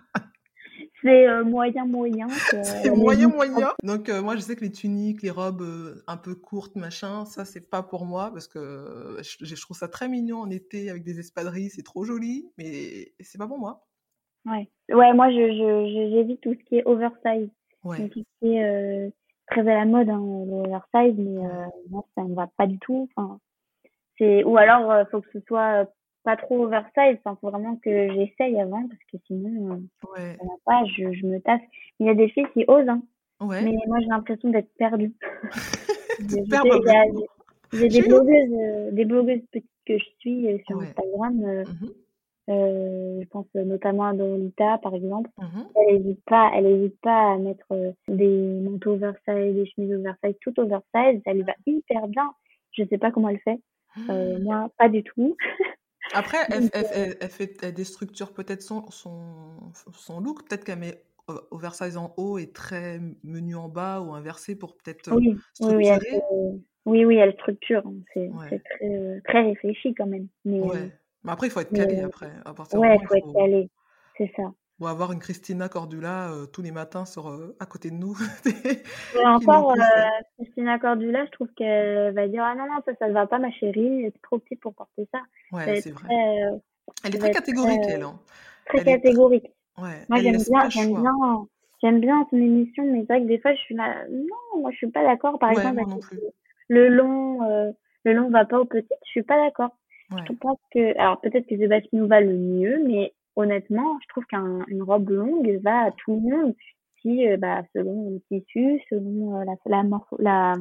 [1.02, 2.28] C'est euh, moyen, moyen.
[2.62, 3.72] C'est moyen, moyen.
[3.82, 7.24] Donc, euh, moi, je sais que les tuniques, les robes euh, un peu courtes, machin,
[7.24, 10.90] ça, c'est pas pour moi parce que je, je, trouve ça très mignon en été
[10.90, 13.86] avec des espadrilles, c'est trop joli, mais c'est pas pour moi.
[14.46, 17.48] Ouais, ouais moi, j'évite je, tout ce qui est oversize.
[17.82, 18.08] Ouais.
[18.10, 19.12] tout ce qui est
[19.46, 21.40] très à la mode, hein, l'oversize, mais
[21.88, 23.08] moi, ça ne va pas du tout.
[23.16, 23.38] Enfin,
[24.20, 25.90] ou alors, il faut que ce soit
[26.22, 26.92] pas trop oversize.
[26.96, 30.36] Il faut vraiment que j'essaye avant parce que sinon, euh, ouais.
[30.38, 31.60] ça pas, je, je, me tasse.
[31.98, 33.02] Il y a des filles qui osent, hein.
[33.40, 33.62] ouais.
[33.62, 35.12] mais moi j'ai l'impression d'être perdue.
[37.72, 41.34] j'ai des blogueuses, euh, des blogueuses petites que je suis euh, sur Instagram.
[41.34, 41.88] Mmh
[42.48, 45.30] je pense notamment à Dorita, par exemple.
[45.38, 50.34] Mmh elle n'hésite pas, elle hésite pas à mettre des manteaux oversize, des chemises oversize,
[50.40, 51.22] tout oversize.
[51.24, 52.32] Ça lui va hyper bien.
[52.72, 53.60] Je sais pas comment elle fait.
[53.96, 54.42] Mmh.
[54.42, 55.36] moi, pas du tout.
[56.12, 56.70] Après, elle,
[57.20, 61.02] elle, fait des structures peut-être son, son, son look, peut-être qu'elle met
[61.50, 66.00] oversize en haut et très menu en bas ou inversé pour peut-être oui, oui, elle,
[66.86, 67.82] oui, oui, elle structure.
[67.86, 68.30] Hein, c'est
[68.64, 70.28] très, très, réfléchi quand même.
[70.44, 70.60] Mais,
[71.24, 72.30] mais après, il faut être calé après.
[72.44, 73.68] À ouais, il faut, être calé.
[74.16, 74.52] C'est ça.
[74.80, 77.28] Ou avoir une Christina Cordula tous les matins sur,
[77.60, 78.16] à côté de nous.
[78.46, 79.74] Et encore,
[80.38, 83.38] Christina Cordula, je trouve qu'elle va dire Ah non, non, ça, ça ne va pas,
[83.38, 85.20] ma chérie, c'est trop petit pour porter ça.
[85.52, 86.08] Ouais, c'est vrai.
[87.04, 88.02] elle est très catégorique, elle.
[88.02, 88.18] Hein.
[88.66, 89.50] Très catégorique.
[89.78, 91.46] Ouais, moi, j'aime bien, j'aime bien,
[91.82, 94.70] j'aime bien son émission, mais c'est vrai que des fois, je suis là, non, moi,
[94.72, 95.38] je suis pas d'accord.
[95.38, 95.82] Par exemple,
[96.68, 97.72] le long, euh,
[98.04, 99.76] le long va pas au petit, je suis pas d'accord.
[100.26, 104.24] Je pense que, alors peut-être que qui nous va le mieux, mais honnêtement, je trouve
[104.26, 106.54] qu'une robe longue va à tout le monde
[107.00, 110.54] si, euh, bah, selon le tissu, selon euh, la, la, la,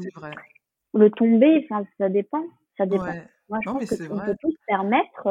[0.94, 2.44] le tombé, enfin, ça dépend,
[2.78, 3.14] ça dépend.
[3.50, 5.28] Moi, je pense qu'on peut tous permettre,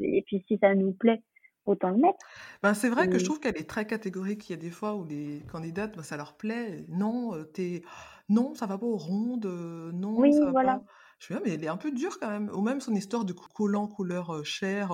[0.00, 1.22] et puis si ça nous plaît,
[1.66, 2.24] autant le mettre.
[2.62, 4.48] Ben, c'est vrai que je trouve qu'elle est très catégorique.
[4.48, 6.84] Il y a des fois où les candidates, ben, ça leur plaît.
[6.88, 7.82] Non, t'es...
[8.28, 9.46] non, ça va pas aux rondes.
[9.92, 10.74] Non, oui, ça va voilà.
[10.74, 10.84] pas.
[11.18, 12.50] Je suis là, mais elle est un peu dure quand même.
[12.54, 14.92] Ou même son histoire de collant couleur chair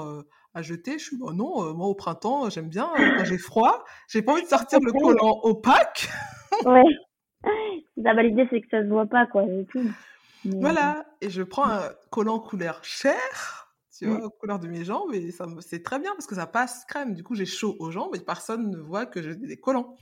[0.54, 0.98] à jeter.
[0.98, 3.84] Je suis, bah, non, moi au printemps, j'aime bien quand j'ai froid.
[4.08, 6.08] J'ai pas envie de sortir le collant opaque.
[6.64, 6.82] ouais.
[7.96, 9.44] La validé, c'est que ça se voit pas, quoi.
[9.44, 9.66] Et
[10.44, 11.04] Voilà.
[11.20, 13.62] Et je prends un collant couleur chair
[14.02, 16.46] tu vois, aux couleurs de mes jambes, et ça c'est très bien parce que ça
[16.46, 17.14] passe crème.
[17.14, 19.96] Du coup, j'ai chaud aux jambes et personne ne voit que j'ai des collants.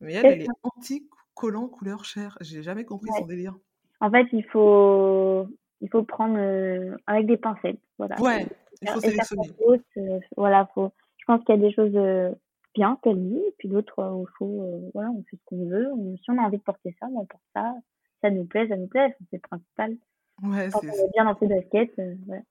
[0.00, 2.36] Mais elle, elle est anti-collant couleur chair.
[2.40, 3.54] J'ai jamais compris son délire.
[4.00, 5.46] En fait, il faut,
[5.80, 7.80] il faut prendre euh, avec des pincettes.
[7.98, 8.20] Voilà.
[8.20, 8.46] Ouais,
[8.82, 9.50] il faut sélectionner.
[9.96, 10.92] Euh, voilà, faut...
[11.18, 12.30] Je pense qu'il y a des choses euh,
[12.74, 15.88] bien qu'elle dit, et puis d'autres où il faut, voilà, on fait ce qu'on veut.
[16.22, 17.74] si on a envie de porter ça, on porte ça.
[18.22, 19.96] Ça nous plaît, ça nous plaît, c'est le principal.
[20.42, 21.96] Ouais, c'est bien dans ses baskets.
[22.26, 22.42] Ouais.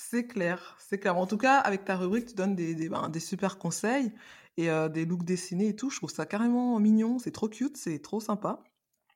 [0.00, 1.16] C'est clair, c'est clair.
[1.16, 4.12] En tout cas, avec ta rubrique, tu donnes des, des, ben, des super conseils
[4.56, 5.90] et euh, des looks dessinés et tout.
[5.90, 8.62] Je trouve ça carrément mignon, c'est trop cute, c'est trop sympa.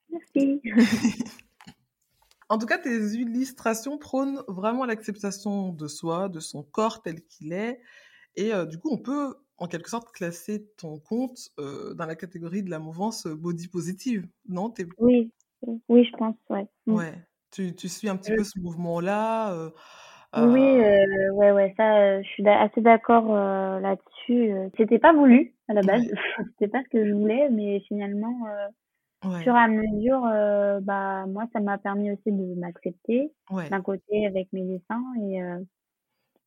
[0.09, 0.61] Merci.
[2.53, 7.53] en tout cas, tes illustrations prônent vraiment l'acceptation de soi, de son corps tel qu'il
[7.53, 7.79] est.
[8.35, 12.15] Et euh, du coup, on peut en quelque sorte classer ton compte euh, dans la
[12.15, 15.31] catégorie de la mouvance body positive, non Oui,
[15.89, 16.67] oui, je pense, ouais.
[16.85, 16.93] Mm.
[16.93, 17.13] Ouais,
[17.51, 19.71] tu, tu suis un petit peu ce mouvement-là.
[20.35, 24.51] Oui, euh, ouais, ouais, ça, euh, je suis assez d'accord euh, là-dessus.
[24.77, 26.03] C'était pas voulu à la base,
[26.59, 28.35] c'était pas ce que je voulais, mais finalement,
[29.25, 30.21] euh, et à mesure,
[30.83, 33.31] bah moi, ça m'a permis aussi de m'accepter
[33.69, 35.41] d'un côté avec mes dessins et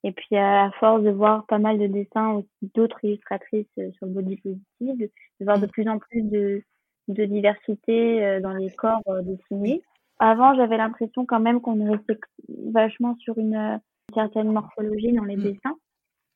[0.05, 4.13] et puis à force de voir pas mal de dessins aussi d'autres illustratrices sur le
[4.13, 5.11] body positive,
[5.41, 5.71] de voir de mmh.
[5.71, 6.63] plus en plus de
[7.09, 9.83] de diversité dans les corps dessinés.
[10.19, 13.79] Avant, j'avais l'impression quand même qu'on restait vachement sur une, euh,
[14.15, 15.43] certaine morphologie dans les mmh.
[15.43, 15.77] dessins.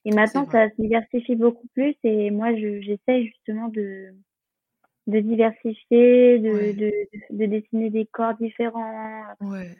[0.04, 1.94] Et maintenant, ça se diversifie beaucoup plus.
[2.04, 4.14] Et moi, j'essaie justement de,
[5.10, 6.92] de diversifier, de, de,
[7.30, 9.24] de, dessiner des corps différents.
[9.40, 9.76] Ouais.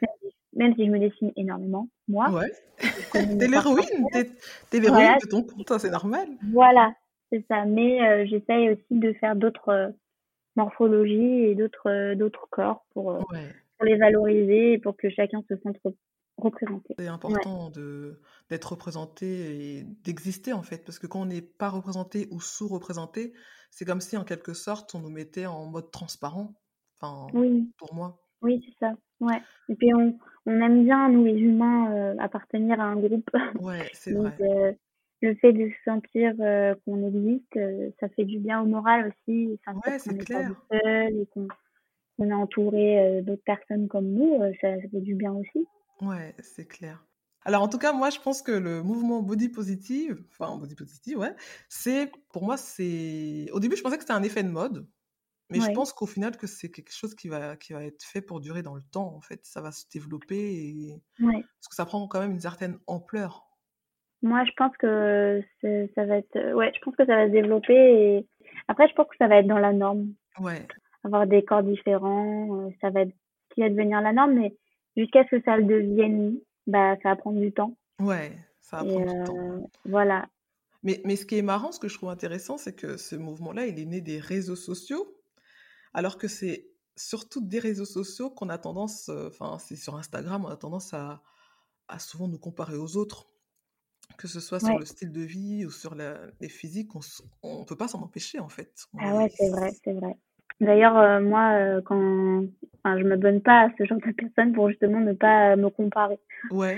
[0.53, 2.29] Même, si, je me dessine énormément, moi.
[2.29, 2.51] Ouais.
[3.13, 4.07] T'es l'héroïne,
[4.69, 6.27] t'es l'héroïne de ton compte, c'est normal.
[6.51, 6.93] Voilà,
[7.31, 7.65] c'est ça.
[7.65, 9.89] Mais euh, j'essaye aussi de faire d'autres euh,
[10.55, 13.47] morphologies et d'autres d'autres corps pour, ouais
[13.81, 15.77] pour les valoriser et pour que chacun se sente
[16.37, 16.93] représenté.
[16.99, 21.69] C'est important de d'être représenté et d'exister en fait, parce que quand on n'est pas
[21.69, 23.33] représenté ou sous-représenté,
[23.71, 26.53] c'est comme si en quelque sorte on nous mettait en mode transparent.
[26.99, 27.71] Enfin, oui.
[27.77, 28.21] pour moi.
[28.43, 28.93] Oui, c'est ça.
[29.19, 29.41] Ouais.
[29.69, 33.29] Et puis on, on aime bien nous les humains euh, appartenir à un groupe.
[33.59, 34.35] Ouais, c'est vrai.
[34.41, 34.71] Euh,
[35.23, 37.59] le fait de sentir euh, qu'on existe,
[37.99, 39.59] ça fait du bien au moral aussi.
[39.67, 40.51] Ouais, c'est clair.
[40.71, 41.47] seul et qu'on
[42.21, 45.67] on est entouré d'autres personnes comme nous, euh, ça, fait du bien aussi.
[46.01, 47.03] Ouais, c'est clair.
[47.43, 51.17] Alors en tout cas, moi je pense que le mouvement body positive, enfin body positive,
[51.17, 51.35] ouais,
[51.69, 53.47] c'est pour moi c'est.
[53.51, 54.87] Au début, je pensais que c'était un effet de mode,
[55.49, 58.21] mais je pense qu'au final que c'est quelque chose qui va qui va être fait
[58.21, 59.15] pour durer dans le temps.
[59.15, 61.41] En fait, ça va se développer et ouais.
[61.41, 63.47] parce que ça prend quand même une certaine ampleur.
[64.23, 65.41] Moi, je pense que
[65.95, 68.27] ça va être, ouais, je pense que ça va se développer et
[68.67, 70.13] après, je pense que ça va être dans la norme.
[70.39, 70.67] Ouais
[71.03, 73.13] avoir des corps différents, euh, ça va être
[73.53, 74.53] qui va devenir la norme, mais
[74.95, 77.77] jusqu'à ce que ça le devienne, bah, ça va prendre du temps.
[77.99, 79.37] Ouais, ça va prendre du temps.
[79.37, 80.29] Euh, voilà.
[80.83, 83.67] Mais, mais ce qui est marrant, ce que je trouve intéressant, c'est que ce mouvement-là,
[83.67, 85.15] il est né des réseaux sociaux,
[85.93, 90.45] alors que c'est surtout des réseaux sociaux qu'on a tendance, euh, enfin, c'est sur Instagram,
[90.45, 91.21] on a tendance à,
[91.87, 93.27] à souvent nous comparer aux autres.
[94.17, 96.91] que ce soit sur le style de vie ou sur les physiques,
[97.43, 98.85] on ne peut pas s'en empêcher en fait.
[98.99, 100.15] ah ouais, c'est vrai, c'est vrai.
[100.61, 102.43] D'ailleurs, euh, moi, euh, quand
[102.83, 105.69] enfin, je me donne pas à ce genre de personnes pour justement ne pas me
[105.69, 106.19] comparer.
[106.51, 106.77] Ouais.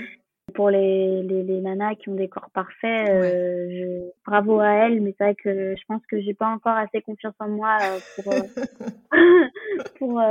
[0.54, 4.10] Pour les, les, les nanas qui ont des corps parfaits, euh, je...
[4.26, 7.34] bravo à elles, mais c'est vrai que je pense que j'ai pas encore assez confiance
[7.40, 7.78] en moi
[8.16, 8.32] pour,
[9.98, 10.22] pour,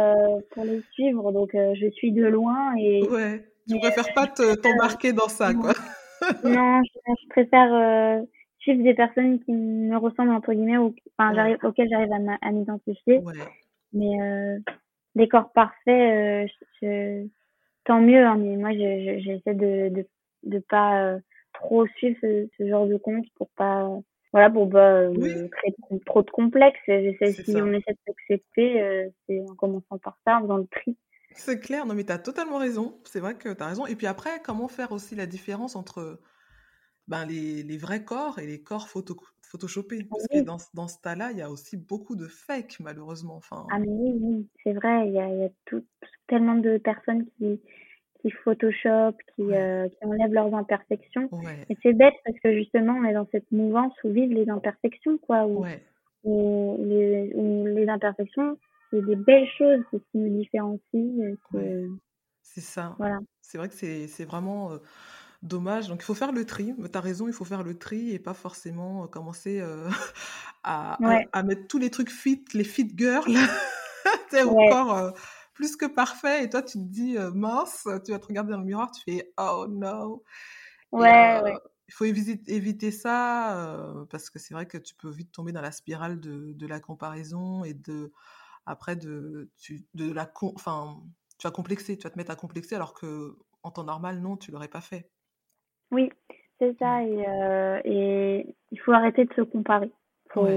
[0.52, 1.32] pour les suivre.
[1.32, 3.08] Donc, je suis de loin et.
[3.08, 3.44] Ouais.
[3.70, 5.74] Tu préfères pas t'embarquer dans ça, quoi.
[6.44, 8.24] non, je, préfère
[8.64, 13.22] suivre des personnes qui me ressemblent entre guillemets ou enfin auxquelles j'arrive à m'identifier.
[13.92, 14.60] Mais euh,
[15.16, 16.48] des corps parfaits
[16.84, 17.24] euh,
[17.86, 20.08] tant mieux hein, mais moi j'essaie de, de
[20.44, 21.20] de pas euh,
[21.54, 23.88] trop suivre ce, ce, genre de compte pour pas
[24.32, 25.08] voilà pour pas
[25.52, 26.80] créer trop de complexes.
[26.88, 30.98] J'essaie si on essaie de s'accepter c'est en commençant par ça en faisant le tri.
[31.36, 31.86] C'est clair.
[31.86, 33.00] Non mais tu as totalement raison.
[33.04, 33.86] C'est vrai que tu as raison.
[33.86, 36.20] Et puis après comment faire aussi la différence entre
[37.08, 40.04] ben, les, les, vrais corps et les corps photo, photoshopés.
[40.10, 43.36] Parce que dans, dans ce tas-là, il y a aussi beaucoup de fake, malheureusement.
[43.36, 43.68] Enfin...
[43.72, 45.08] Ah, mais oui, oui, c'est vrai.
[45.08, 45.84] Il y a, il y a tout,
[46.28, 47.62] tellement de personnes qui,
[48.22, 51.30] qui photoshop, qui, euh, qui enlèvent leurs imperfections.
[51.70, 55.18] Et c'est bête parce que justement, on est dans cette mouvance où vivent les imperfections,
[55.18, 55.46] quoi.
[55.46, 55.66] Où,
[56.24, 58.58] où les, où les imperfections,
[58.90, 61.38] c'est des belles choses, c'est ce qui nous différencie.
[62.42, 62.96] C'est ça.
[62.98, 63.20] Voilà.
[63.42, 64.72] C'est vrai que c'est vraiment.
[64.72, 64.78] Euh,
[65.44, 65.88] dommage.
[65.88, 66.74] Donc il faut faire le tri.
[66.76, 69.90] Tu as raison, il faut faire le tri et pas forcément euh, commencer euh,
[70.64, 70.98] à,
[71.32, 73.36] à, mettre tous les trucs fit, les fit girls.
[74.30, 75.12] T'es encore euh,
[75.54, 76.44] plus que parfait.
[76.44, 79.32] Et toi, tu te dis mince, tu vas te regarder dans le miroir, tu fais
[79.38, 80.24] oh no.
[80.92, 81.58] Ouais, ouais.
[81.90, 83.78] Il faut éviter, éviter ça
[84.10, 86.80] parce que c'est vrai que tu peux vite tomber dans la spirale de, de la
[86.80, 88.12] comparaison et de
[88.66, 91.04] après de, tu, de la enfin
[91.38, 94.38] tu vas complexer, tu vas te mettre à complexer alors que en temps normal non,
[94.38, 95.12] tu l'aurais pas fait.
[95.94, 96.12] Oui,
[96.60, 97.04] c'est ça.
[97.04, 99.92] Et, euh, et il faut arrêter de se comparer.
[100.26, 100.48] Il faut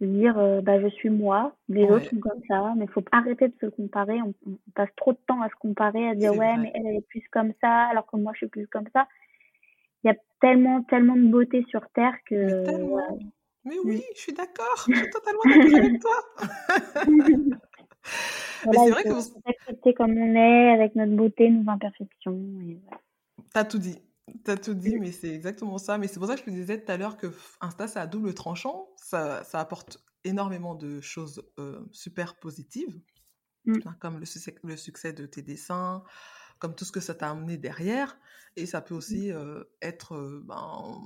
[0.00, 3.48] dire euh, bah, je suis moi, les autres sont comme ça, mais il faut arrêter
[3.48, 4.20] de se comparer.
[4.22, 4.32] On,
[4.74, 7.52] passe trop de temps à se comparer, à dire ouais, mais elle, est plus comme
[7.60, 9.08] ça, alors que moi je suis plus comme ça.
[10.04, 12.64] Il y a tellement, tellement de beauté sur Terre que.
[13.64, 16.16] Mais, oui, je suis d'accord, je suis totalement d'accord avec toi.
[18.66, 19.40] mais c'est vrai que vous.
[19.44, 22.38] accepter comme on est, avec notre beauté, nos imperfections.
[22.66, 22.78] Et.
[23.52, 24.00] T'as tout dit.
[24.44, 25.98] T'as tout dit, mais c'est exactement ça.
[25.98, 28.06] Mais c'est pour ça que je te disais tout à l'heure que Insta, c'est à
[28.06, 28.88] double tranchant.
[28.96, 33.00] Ça, ça apporte énormément de choses euh, super positives,
[33.66, 33.78] mmh.
[34.00, 34.26] comme le,
[34.64, 36.02] le, succès de tes dessins,
[36.58, 38.18] comme tout ce que ça t'a amené derrière.
[38.56, 39.36] Et ça peut aussi mmh.
[39.36, 41.00] euh, être euh, ben,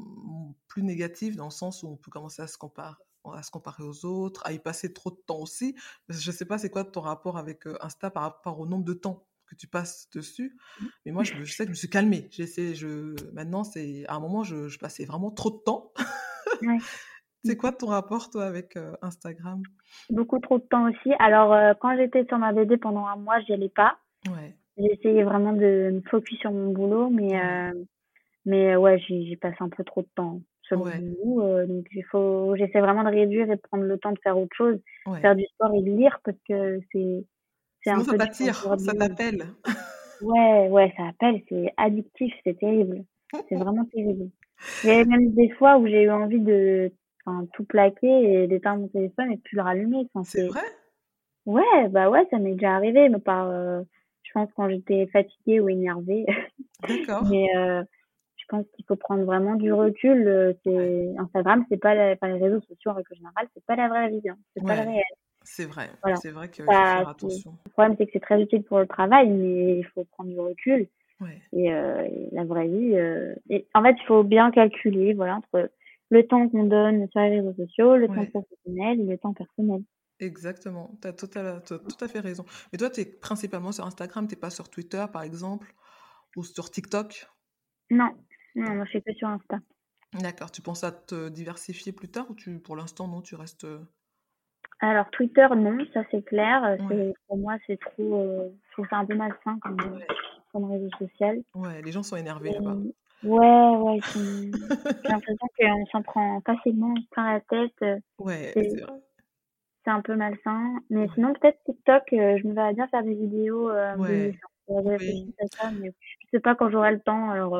[0.68, 3.84] plus négatif dans le sens où on peut commencer à se comparer à se comparer
[3.84, 5.76] aux autres, à y passer trop de temps aussi.
[6.08, 8.94] Je ne sais pas c'est quoi ton rapport avec Insta par rapport au nombre de
[8.94, 9.28] temps?
[9.52, 10.56] Que tu passes dessus.
[10.80, 10.86] Mmh.
[11.04, 12.28] Mais moi, je, je sais que je me suis calmée.
[12.30, 15.92] J'essaie, je, maintenant, c'est, à un moment, je, je, passais vraiment trop de temps.
[17.44, 19.62] c'est quoi ton rapport, toi, avec euh, Instagram?
[20.10, 21.12] Beaucoup trop de temps aussi.
[21.18, 23.98] Alors, euh, quand j'étais sur ma BD pendant un mois, j'y allais pas.
[24.26, 24.56] Ouais.
[24.78, 27.84] Essayé vraiment de me focus sur mon boulot, mais, euh,
[28.46, 30.40] mais ouais, j'y passe un peu trop de temps
[30.76, 30.98] ouais.
[31.66, 34.54] donc, il faut, j'essaie vraiment de réduire et de prendre le temps de faire autre
[34.56, 34.78] chose,
[35.20, 37.24] faire du sport et de lire parce que c'est,
[37.82, 39.46] c'est un peu ça ça t'appelle.
[40.22, 43.04] Ouais, ouais, ça appelle, c'est addictif, c'est terrible.
[43.48, 44.30] C'est vraiment terrible.
[44.84, 46.92] Il y a même des fois où j'ai eu envie de
[47.52, 50.08] tout plaquer et d'éteindre mon téléphone et de plus le rallumer.
[50.24, 50.62] c'est vrai?
[51.46, 53.82] Ouais, bah ouais, ça m'est déjà arrivé, mais par, euh,
[54.22, 56.24] je pense quand j'étais fatiguée ou énervée.
[56.88, 57.24] D'accord.
[57.28, 57.82] mais euh,
[58.36, 60.26] je pense qu'il faut prendre vraiment du recul.
[60.28, 62.14] Euh, c'est Instagram, c'est pas la...
[62.14, 64.36] les réseaux sociaux en règle générale, c'est pas la vraie vie, hein.
[64.54, 65.02] c'est pas le réel.
[65.44, 67.58] C'est vrai, c'est vrai qu'il faut faire attention.
[67.66, 70.38] Le problème, c'est que c'est très utile pour le travail, mais il faut prendre du
[70.40, 70.88] recul.
[71.52, 75.70] Et, euh, la vraie vie, euh, et en fait, il faut bien calculer, voilà, entre
[76.10, 79.82] le temps qu'on donne sur les réseaux sociaux, le temps professionnel et le temps personnel.
[80.18, 82.44] Exactement, tu as tout à, tout à fait raison.
[82.72, 85.72] Mais toi, tu es principalement sur Instagram, tu pas sur Twitter, par exemple,
[86.36, 87.28] ou sur TikTok?
[87.90, 88.10] Non,
[88.56, 89.58] non, moi, je suis que sur Insta.
[90.20, 93.66] D'accord, tu penses à te diversifier plus tard ou tu, pour l'instant, non, tu restes...
[94.82, 96.76] Euh, alors Twitter, non, ça c'est clair.
[97.28, 98.20] Pour moi, c'est trop.
[98.20, 99.76] Euh, je trouve ça un peu malsain comme,
[100.52, 101.38] comme réseau social.
[101.54, 102.76] Ouais, les gens sont énervés là-bas.
[103.22, 104.00] Ouais, ouais.
[104.14, 107.72] J'ai l'impression qu'on s'en prend facilement plein la tête.
[107.82, 108.52] Euh, ouais,
[109.84, 110.74] c'est un peu malsain.
[110.90, 113.70] Mais sinon, peut-être TikTok, euh, je me vais bien faire des vidéos.
[113.70, 114.36] ouais.
[114.68, 115.34] oui.
[115.52, 117.30] ça, mais je sais pas quand j'aurai le temps.
[117.30, 117.56] Alors,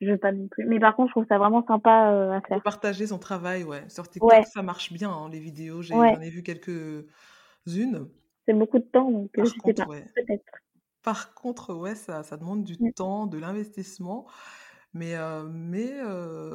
[0.00, 0.66] je veux pas non plus.
[0.66, 2.62] Mais par contre, je trouve ça vraiment sympa euh, à faire.
[2.62, 3.88] Partager son travail, ouais.
[3.88, 5.82] Sur TikTok, ça marche bien, hein, les vidéos.
[5.82, 8.08] J'en ai, vu quelques-unes.
[8.46, 10.44] C'est beaucoup de temps, donc euh, je sais pas, peut-être.
[11.02, 12.92] Par contre, ouais, ça, ça demande du mm.
[12.92, 14.26] temps, de l'investissement.
[14.92, 15.14] Mais,
[15.50, 15.92] mais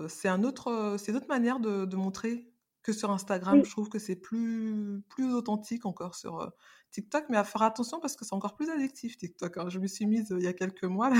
[0.07, 3.63] c'est un autre, c'est d'autres manières de, de, montrer que sur Instagram.
[3.63, 6.51] Je trouve que c'est plus, plus authentique encore sur
[6.89, 9.57] TikTok, mais à faire attention parce que c'est encore plus addictif TikTok.
[9.57, 9.69] Hein.
[9.69, 11.17] Je me suis mise il y a quelques mois là.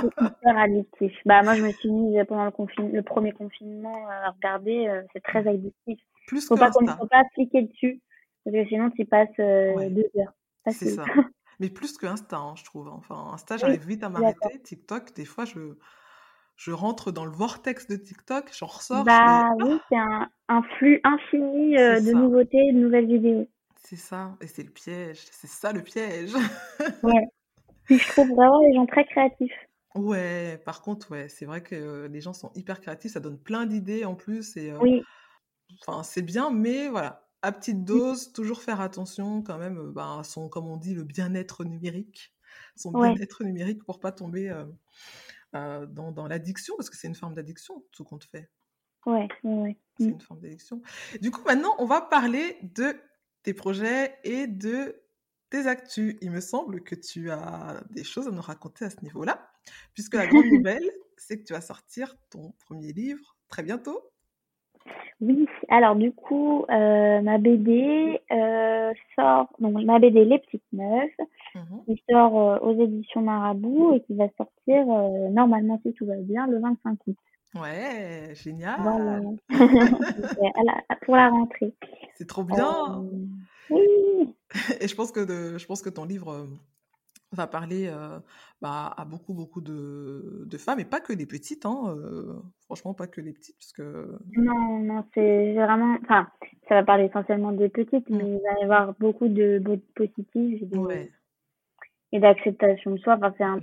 [0.00, 1.12] C'est hyper addictif.
[1.24, 5.02] Bah, moi, je me suis mise pendant le, le premier confinement à regarder.
[5.12, 5.98] c'est très addictif.
[6.26, 8.00] Plus faut pas, faut pas cliquer dessus
[8.44, 10.32] parce que sinon, tu passes deux heures.
[10.70, 11.04] C'est ça.
[11.58, 12.88] Mais plus que Insta, hein, je trouve.
[12.88, 14.60] Enfin, Insta, j'arrive vite à m'arrêter.
[14.62, 15.76] TikTok, des fois, je,
[16.56, 19.04] je rentre dans le vortex de TikTok, j'en ressors.
[19.04, 23.48] Bah oui, c'est un, un, flux infini euh, de nouveautés, de nouvelles vidéos.
[23.76, 25.20] C'est ça, et c'est le piège.
[25.30, 26.34] C'est ça le piège.
[27.02, 27.26] ouais.
[27.86, 29.54] Puis je trouve vraiment les gens très créatifs.
[29.94, 33.64] Ouais, par contre, ouais, c'est vrai que les gens sont hyper créatifs, ça donne plein
[33.64, 34.56] d'idées en plus.
[34.56, 35.02] Et, euh, oui.
[35.80, 40.24] Enfin, c'est bien, mais voilà, à petite dose, toujours faire attention quand même euh, à
[40.24, 42.34] son, comme on dit, le bien-être numérique,
[42.76, 44.64] son bien-être numérique pour pas tomber euh,
[45.54, 48.50] euh, dans, dans l'addiction, parce que c'est une forme d'addiction, tout compte fait.
[49.04, 49.78] Ouais, ouais.
[49.98, 50.10] C'est mm.
[50.10, 50.82] une forme d'addiction.
[51.20, 52.96] Du coup, maintenant, on va parler de
[53.42, 55.00] tes projets et de
[55.50, 56.16] tes actus.
[56.20, 59.48] Il me semble que tu as des choses à nous raconter à ce niveau-là,
[59.94, 64.00] puisque la grande nouvelle, c'est que tu vas sortir ton premier livre très bientôt.
[65.20, 71.10] Oui, alors du coup, euh, ma BD euh, sort, donc ma BD Les Petites Meufs,
[71.54, 74.86] mmh qui sort euh, aux éditions Marabout et qui va sortir
[75.30, 77.16] normalement, si tout va bien, le 25 août.
[77.54, 79.38] Ouais, génial.
[81.06, 81.72] pour la rentrée.
[82.14, 83.02] C'est trop bien.
[84.80, 86.46] Et je pense que de, je pense que ton livre
[87.32, 87.92] va parler
[88.62, 91.96] bah, à beaucoup, beaucoup de, de, femmes, et pas que des petites, hein,
[92.64, 94.16] franchement, pas que les petites, parce que...
[94.36, 95.98] Non, non, c'est vraiment...
[96.04, 96.28] Enfin,
[96.68, 98.16] ça va parler essentiellement des petites, mmh.
[98.16, 99.60] mais il va y avoir beaucoup de
[99.94, 100.68] positives
[102.16, 103.18] et d'acceptation de soi.
[103.22, 103.58] Enfin,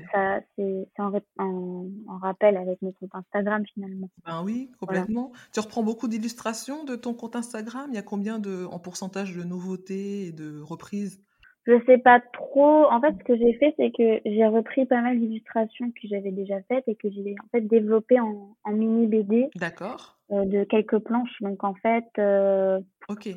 [0.56, 4.10] c'est en, en, en, rappel avec mon compte Instagram, finalement.
[4.26, 5.32] Ben oui, complètement.
[5.54, 7.88] Tu reprends beaucoup d'illustrations de ton compte Instagram?
[7.89, 11.20] Il y a combien de, en pourcentage de nouveautés et de reprises?
[11.66, 12.86] Je sais pas trop.
[12.91, 16.32] En fait, ce que j'ai fait, c'est que j'ai repris pas mal d'illustrations que j'avais
[16.32, 19.49] déjà faites et que j'ai en fait développées en, en mini BD.
[19.56, 20.20] D'accord.
[20.32, 21.41] Euh, de quelques planches.
[21.41, 22.06] Donc en fait.
[22.20, 22.80] Euh,
[23.10, 23.30] ok.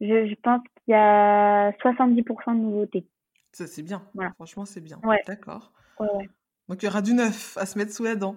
[0.00, 3.06] Je, je pense qu'il y a 70% de nouveautés.
[3.52, 4.02] Ça, c'est bien.
[4.34, 5.00] Franchement, c'est bien.
[5.04, 5.22] Ouais.
[5.26, 5.72] D'accord.
[5.98, 6.28] Ouais, ouais.
[6.68, 8.36] Donc il y aura du neuf à se mettre sous la dent.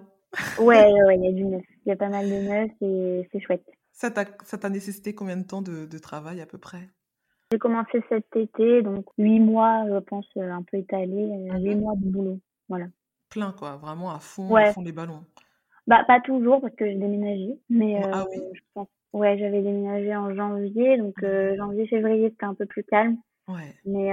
[0.58, 1.62] ouais, ouais, il y a du neuf.
[1.86, 3.64] Il y a pas mal de neuf et c'est chouette.
[3.92, 6.90] Ça t'a nécessité combien de temps de, de travail à peu près?
[7.52, 11.76] J'ai commencé cet été, donc huit mois, je pense, euh, un peu étalé, euh, huit
[11.76, 12.40] mois de boulot.
[12.68, 12.86] Voilà.
[13.28, 15.24] Plein, quoi, vraiment à fond, à fond les ballons.
[15.86, 18.40] Bah, pas toujours, parce que j'ai déménagé, mais ah euh, oui.
[18.54, 18.88] je pense.
[19.12, 23.18] Ouais, j'avais déménagé en janvier, donc janvier, février, c'était un peu plus calme.
[23.48, 23.74] Ouais.
[23.84, 24.10] Mais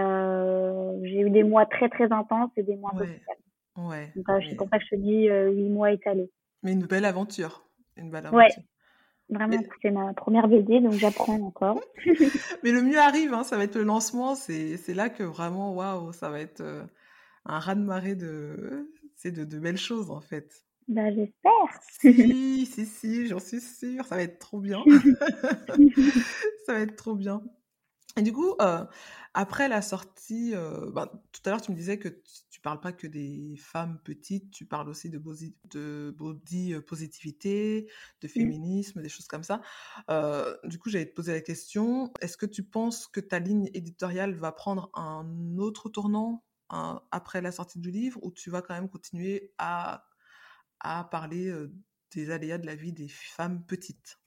[1.03, 3.87] j'ai eu des mois très, très intenses et des mois un peu plus calmes.
[3.87, 4.11] Ouais.
[4.15, 6.29] Donc, c'est pour ça que je te dis huit mois étalés.
[6.63, 7.63] Mais une belle aventure.
[7.97, 8.37] Une belle aventure.
[8.37, 8.65] Ouais.
[9.31, 11.79] Vraiment, c'est ma première BD, donc j'apprends encore.
[12.63, 14.35] Mais le mieux arrive, hein, ça va être le lancement.
[14.35, 16.83] C'est là que vraiment, waouh, ça va être euh,
[17.45, 18.89] un raz-de-marée de,
[19.23, 20.65] de, de belles choses, en fait.
[20.89, 21.79] Bah, j'espère.
[22.01, 24.03] Si, si, si, j'en suis sûre.
[24.03, 24.83] Ça va être trop bien.
[26.65, 27.41] ça va être trop bien.
[28.17, 28.83] Et du coup, euh,
[29.33, 32.81] après la sortie, euh, bah, tout à l'heure, tu me disais que tu, ne parles
[32.81, 37.89] pas que des femmes petites, tu parles aussi de, body, de body euh, positivité,
[38.21, 38.29] de mmh.
[38.29, 39.61] féminisme, des choses comme ça.
[40.09, 43.69] Euh, du coup, j'allais te poser la question, est-ce que tu penses que ta ligne
[43.73, 46.43] éditoriale va prendre un autre tournant
[47.11, 50.05] après la sortie du livre ou tu vas quand même continuer à,
[50.79, 51.53] à parler
[52.15, 54.21] des aléas de la vie des femmes petites?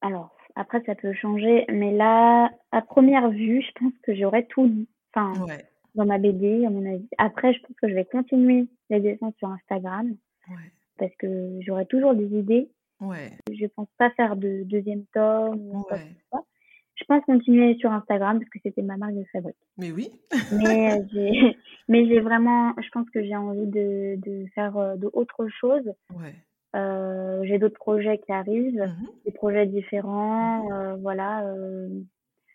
[0.00, 4.66] Alors, après, ça peut changer, mais là, à première vue, je pense que j'aurais tout
[4.66, 4.88] dit.
[5.14, 5.32] Enfin,
[5.94, 7.08] dans ma BD, à mon avis.
[7.18, 10.14] Après, je pense que je vais continuer les dessins sur Instagram.
[10.98, 12.70] Parce que j'aurai toujours des idées.
[13.00, 13.32] Ouais.
[13.50, 15.84] Je pense pas faire de deuxième tome
[16.94, 19.56] Je pense continuer sur Instagram parce que c'était ma marque de fabrique.
[19.78, 20.10] Mais oui.
[20.52, 21.56] mais euh, j'ai,
[21.88, 25.94] mais j'ai vraiment, je pense que j'ai envie de, de faire euh, de autre chose.
[26.14, 26.34] Ouais.
[26.76, 31.88] Euh, j'ai d'autres projets qui arrivent, mmh des projets différents, mmh euh, voilà, euh,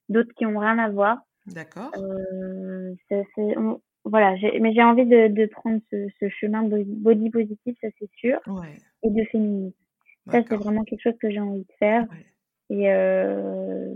[0.10, 1.18] d'autres qui ont rien à voir.
[1.48, 1.92] D'accord.
[4.06, 8.40] voilà, mais j'ai envie de, de prendre ce, ce, chemin body positif, ça c'est sûr,
[8.48, 8.78] ouais.
[9.04, 9.76] et de féminisme.
[10.32, 12.06] Ça c'est vraiment quelque chose que j'ai envie de faire.
[12.70, 12.86] Et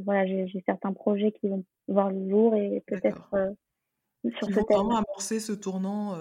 [0.03, 3.31] voilà, j'ai certains projets qui vont voir le jour et peut-être
[4.37, 4.63] sur ce thème.
[4.69, 6.13] vraiment amorcer ce tournant.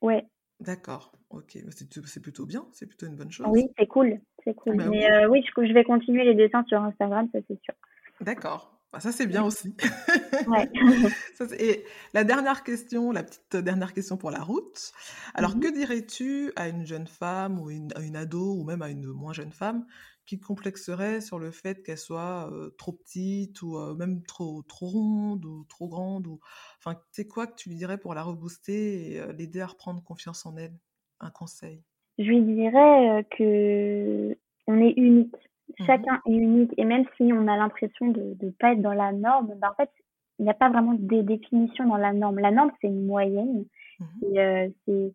[0.00, 0.24] Ouais.
[0.60, 1.12] D'accord.
[1.30, 3.46] Ok, bah, c'est plutôt bien, c'est plutôt une bonne chose.
[3.50, 4.76] Oui, c'est cool, c'est cool.
[4.76, 7.62] Bah Mais oui, euh, oui je, je, vais continuer les dessins sur Instagram, ça c'est
[7.62, 7.74] sûr.
[8.20, 8.78] D'accord.
[8.92, 9.74] Bah, ça, c'est bien aussi.
[11.58, 11.84] et
[12.14, 14.92] la dernière question, la petite dernière question pour la route.
[15.34, 18.80] Alors, mmh que dirais-tu à une jeune femme ou une, à une ado ou même
[18.80, 19.84] à une moins jeune femme
[20.28, 25.64] qui complexerait sur le fait qu'elle soit trop petite ou même trop, trop ronde ou
[25.64, 26.38] trop grande ou...
[26.78, 30.44] Enfin, c'est quoi que tu lui dirais pour la rebooster et l'aider à reprendre confiance
[30.46, 30.78] en elle?
[31.20, 31.82] Un conseil
[32.18, 35.34] Je lui dirais que on est unique
[35.78, 38.92] Mmh chacun est unique et même si on a l'impression de ne pas être dans
[38.92, 39.90] la norme, bah, en fait,
[40.38, 42.38] il n'y a pas vraiment de définition dans la norme.
[42.38, 43.64] La norme, c'est une moyenne.
[43.98, 44.04] Mmh
[44.38, 45.14] euh, c'est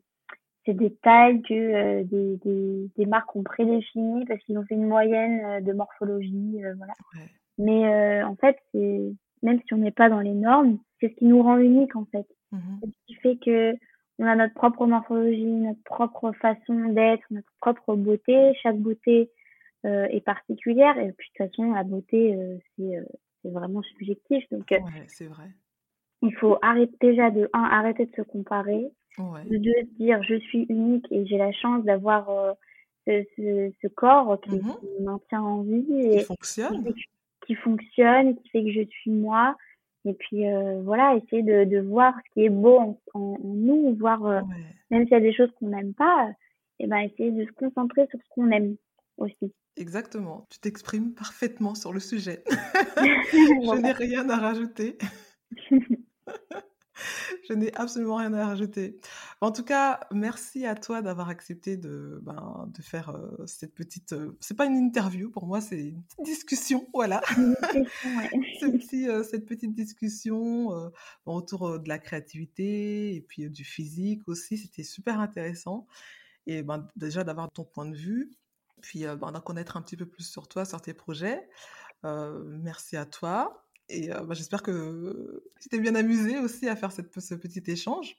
[0.66, 4.76] c'est des tailles que euh, des, des, des, marques ont prédéfinies parce qu'ils ont fait
[4.76, 6.62] une moyenne euh, de morphologie.
[6.78, 6.94] voilà.
[7.58, 11.26] Mais en fait, c'est même si on n'est pas dans les normes, c'est ce qui
[11.26, 12.26] nous rend unique en fait.
[12.52, 13.78] Mmh c'est ce qui fait que
[14.20, 18.54] on a notre propre morphologie, notre propre façon d'être, notre propre beauté.
[18.62, 19.32] Chaque beauté
[19.86, 20.98] euh, est particulière.
[20.98, 23.04] Et puis, de toute façon, la beauté, euh, euh,
[23.42, 24.46] c'est vraiment subjectif.
[24.52, 24.74] Donc,
[25.08, 25.50] c'est vrai.
[26.22, 28.92] Il faut arrêter déjà de un, arrêter de se comparer.
[29.18, 32.56] De se dire je suis unique et j'ai la chance d'avoir
[33.06, 36.94] ce, ce, corps qui, mmh me maintient en vie et qui fonctionne,
[37.46, 39.56] qui, fonctionne, qui fait que je suis moi.
[40.06, 40.44] Et puis
[40.84, 44.44] voilà, essayer de, de, voir ce qui est beau en, en, nous, voir
[44.90, 46.30] même s'il y a des choses qu'on n'aime pas,
[46.80, 48.76] et ben essayer de se concentrer sur ce qu'on aime
[49.18, 49.54] aussi.
[49.76, 52.44] Exactement, tu t'exprimes parfaitement sur le sujet.
[52.96, 54.98] Je n'ai rien à rajouter.
[57.50, 59.00] Je n'ai absolument rien à rajouter.
[59.42, 64.14] En tout cas, merci à toi d'avoir accepté de, ben, de faire euh, cette petite.
[64.14, 67.22] Euh, c'est pas une interview pour moi, c'est une petite discussion, voilà.
[68.94, 70.92] Euh, cette petite discussion
[71.26, 74.58] autour de la créativité et puis du physique aussi.
[74.58, 75.88] C'était super intéressant.
[76.46, 78.32] Et ben, déjà d'avoir ton point de vue
[78.84, 81.50] puis euh, bah, d'en connaître un petit peu plus sur toi, sur tes projets.
[82.06, 83.63] Euh, merci à toi.
[83.90, 87.64] Et euh, bah, j'espère que tu t'es bien amusé aussi à faire cette, ce petit
[87.68, 88.18] échange.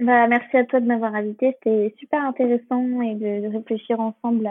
[0.00, 1.54] Bah, merci à toi de m'avoir invité.
[1.54, 4.48] C'était super intéressant et de, réfléchir ensemble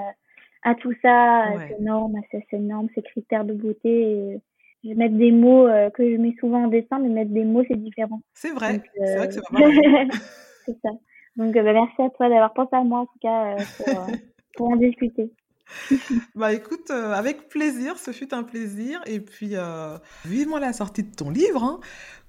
[0.64, 4.40] à, tout ça, à ces normes, à ces, normes, ces critères de beauté.
[4.84, 7.64] je vais mettre des mots que je mets souvent en dessin, mais mettre des mots,
[7.68, 8.22] c'est différent.
[8.34, 8.82] C'est vrai.
[8.96, 9.42] C'est vrai que c'est
[10.66, 10.90] C'est ça.
[11.38, 13.86] Donc, bah, merci à toi d'avoir pensé à moi, en tout cas, pour,
[14.58, 15.32] pour en discuter.
[16.36, 19.02] bah écoute, euh, avec plaisir, ce fut un plaisir.
[19.06, 21.80] Et puis, euh, vivement la sortie de ton livre, hein,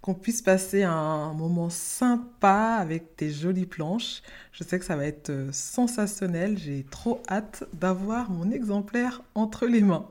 [0.00, 4.22] qu'on puisse passer un moment sympa avec tes jolies planches.
[4.52, 6.58] Je sais que ça va être euh, sensationnel.
[6.58, 10.06] J'ai trop hâte d'avoir mon exemplaire entre les mains.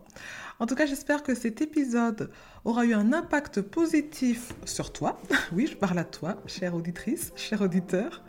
[0.60, 2.32] En tout cas, j'espère que cet épisode
[2.66, 5.22] aura eu un impact positif sur toi.
[5.54, 8.24] Oui, je parle à toi, chère auditrice, cher auditeur.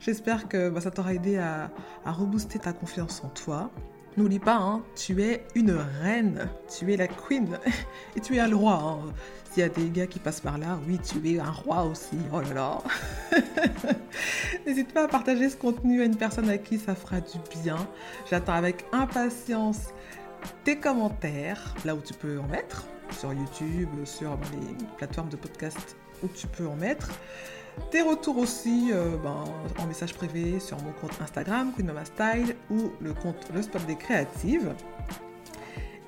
[0.00, 1.70] J'espère que bah, ça t'aura aidé à,
[2.04, 3.70] à rebooster ta confiance en toi,
[4.18, 5.70] N'oublie pas, hein, tu es une
[6.02, 7.56] reine, tu es la queen
[8.16, 8.72] et tu es le roi.
[8.72, 9.12] Hein.
[9.44, 12.18] S'il y a des gars qui passent par là, oui, tu es un roi aussi.
[12.32, 12.78] Oh là là.
[14.66, 17.76] N'hésite pas à partager ce contenu à une personne à qui ça fera du bien.
[18.28, 19.90] J'attends avec impatience
[20.64, 25.96] tes commentaires, là où tu peux en mettre, sur YouTube, sur les plateformes de podcast
[26.24, 27.08] où tu peux en mettre.
[27.90, 29.44] Tes retours aussi euh, ben,
[29.78, 33.84] en message privé sur mon compte Instagram, Queen Mama Style, ou le compte Le Spot
[33.86, 34.74] des Créatives.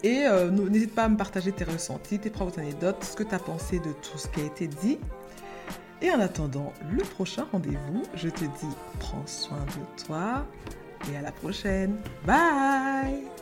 [0.03, 3.35] Et euh, n'hésite pas à me partager tes ressentis, tes propres anecdotes, ce que tu
[3.35, 4.99] as pensé de tout ce qui a été dit.
[6.03, 10.47] Et en attendant le prochain rendez-vous, je te dis prends soin de toi
[11.11, 11.97] et à la prochaine.
[12.25, 13.40] Bye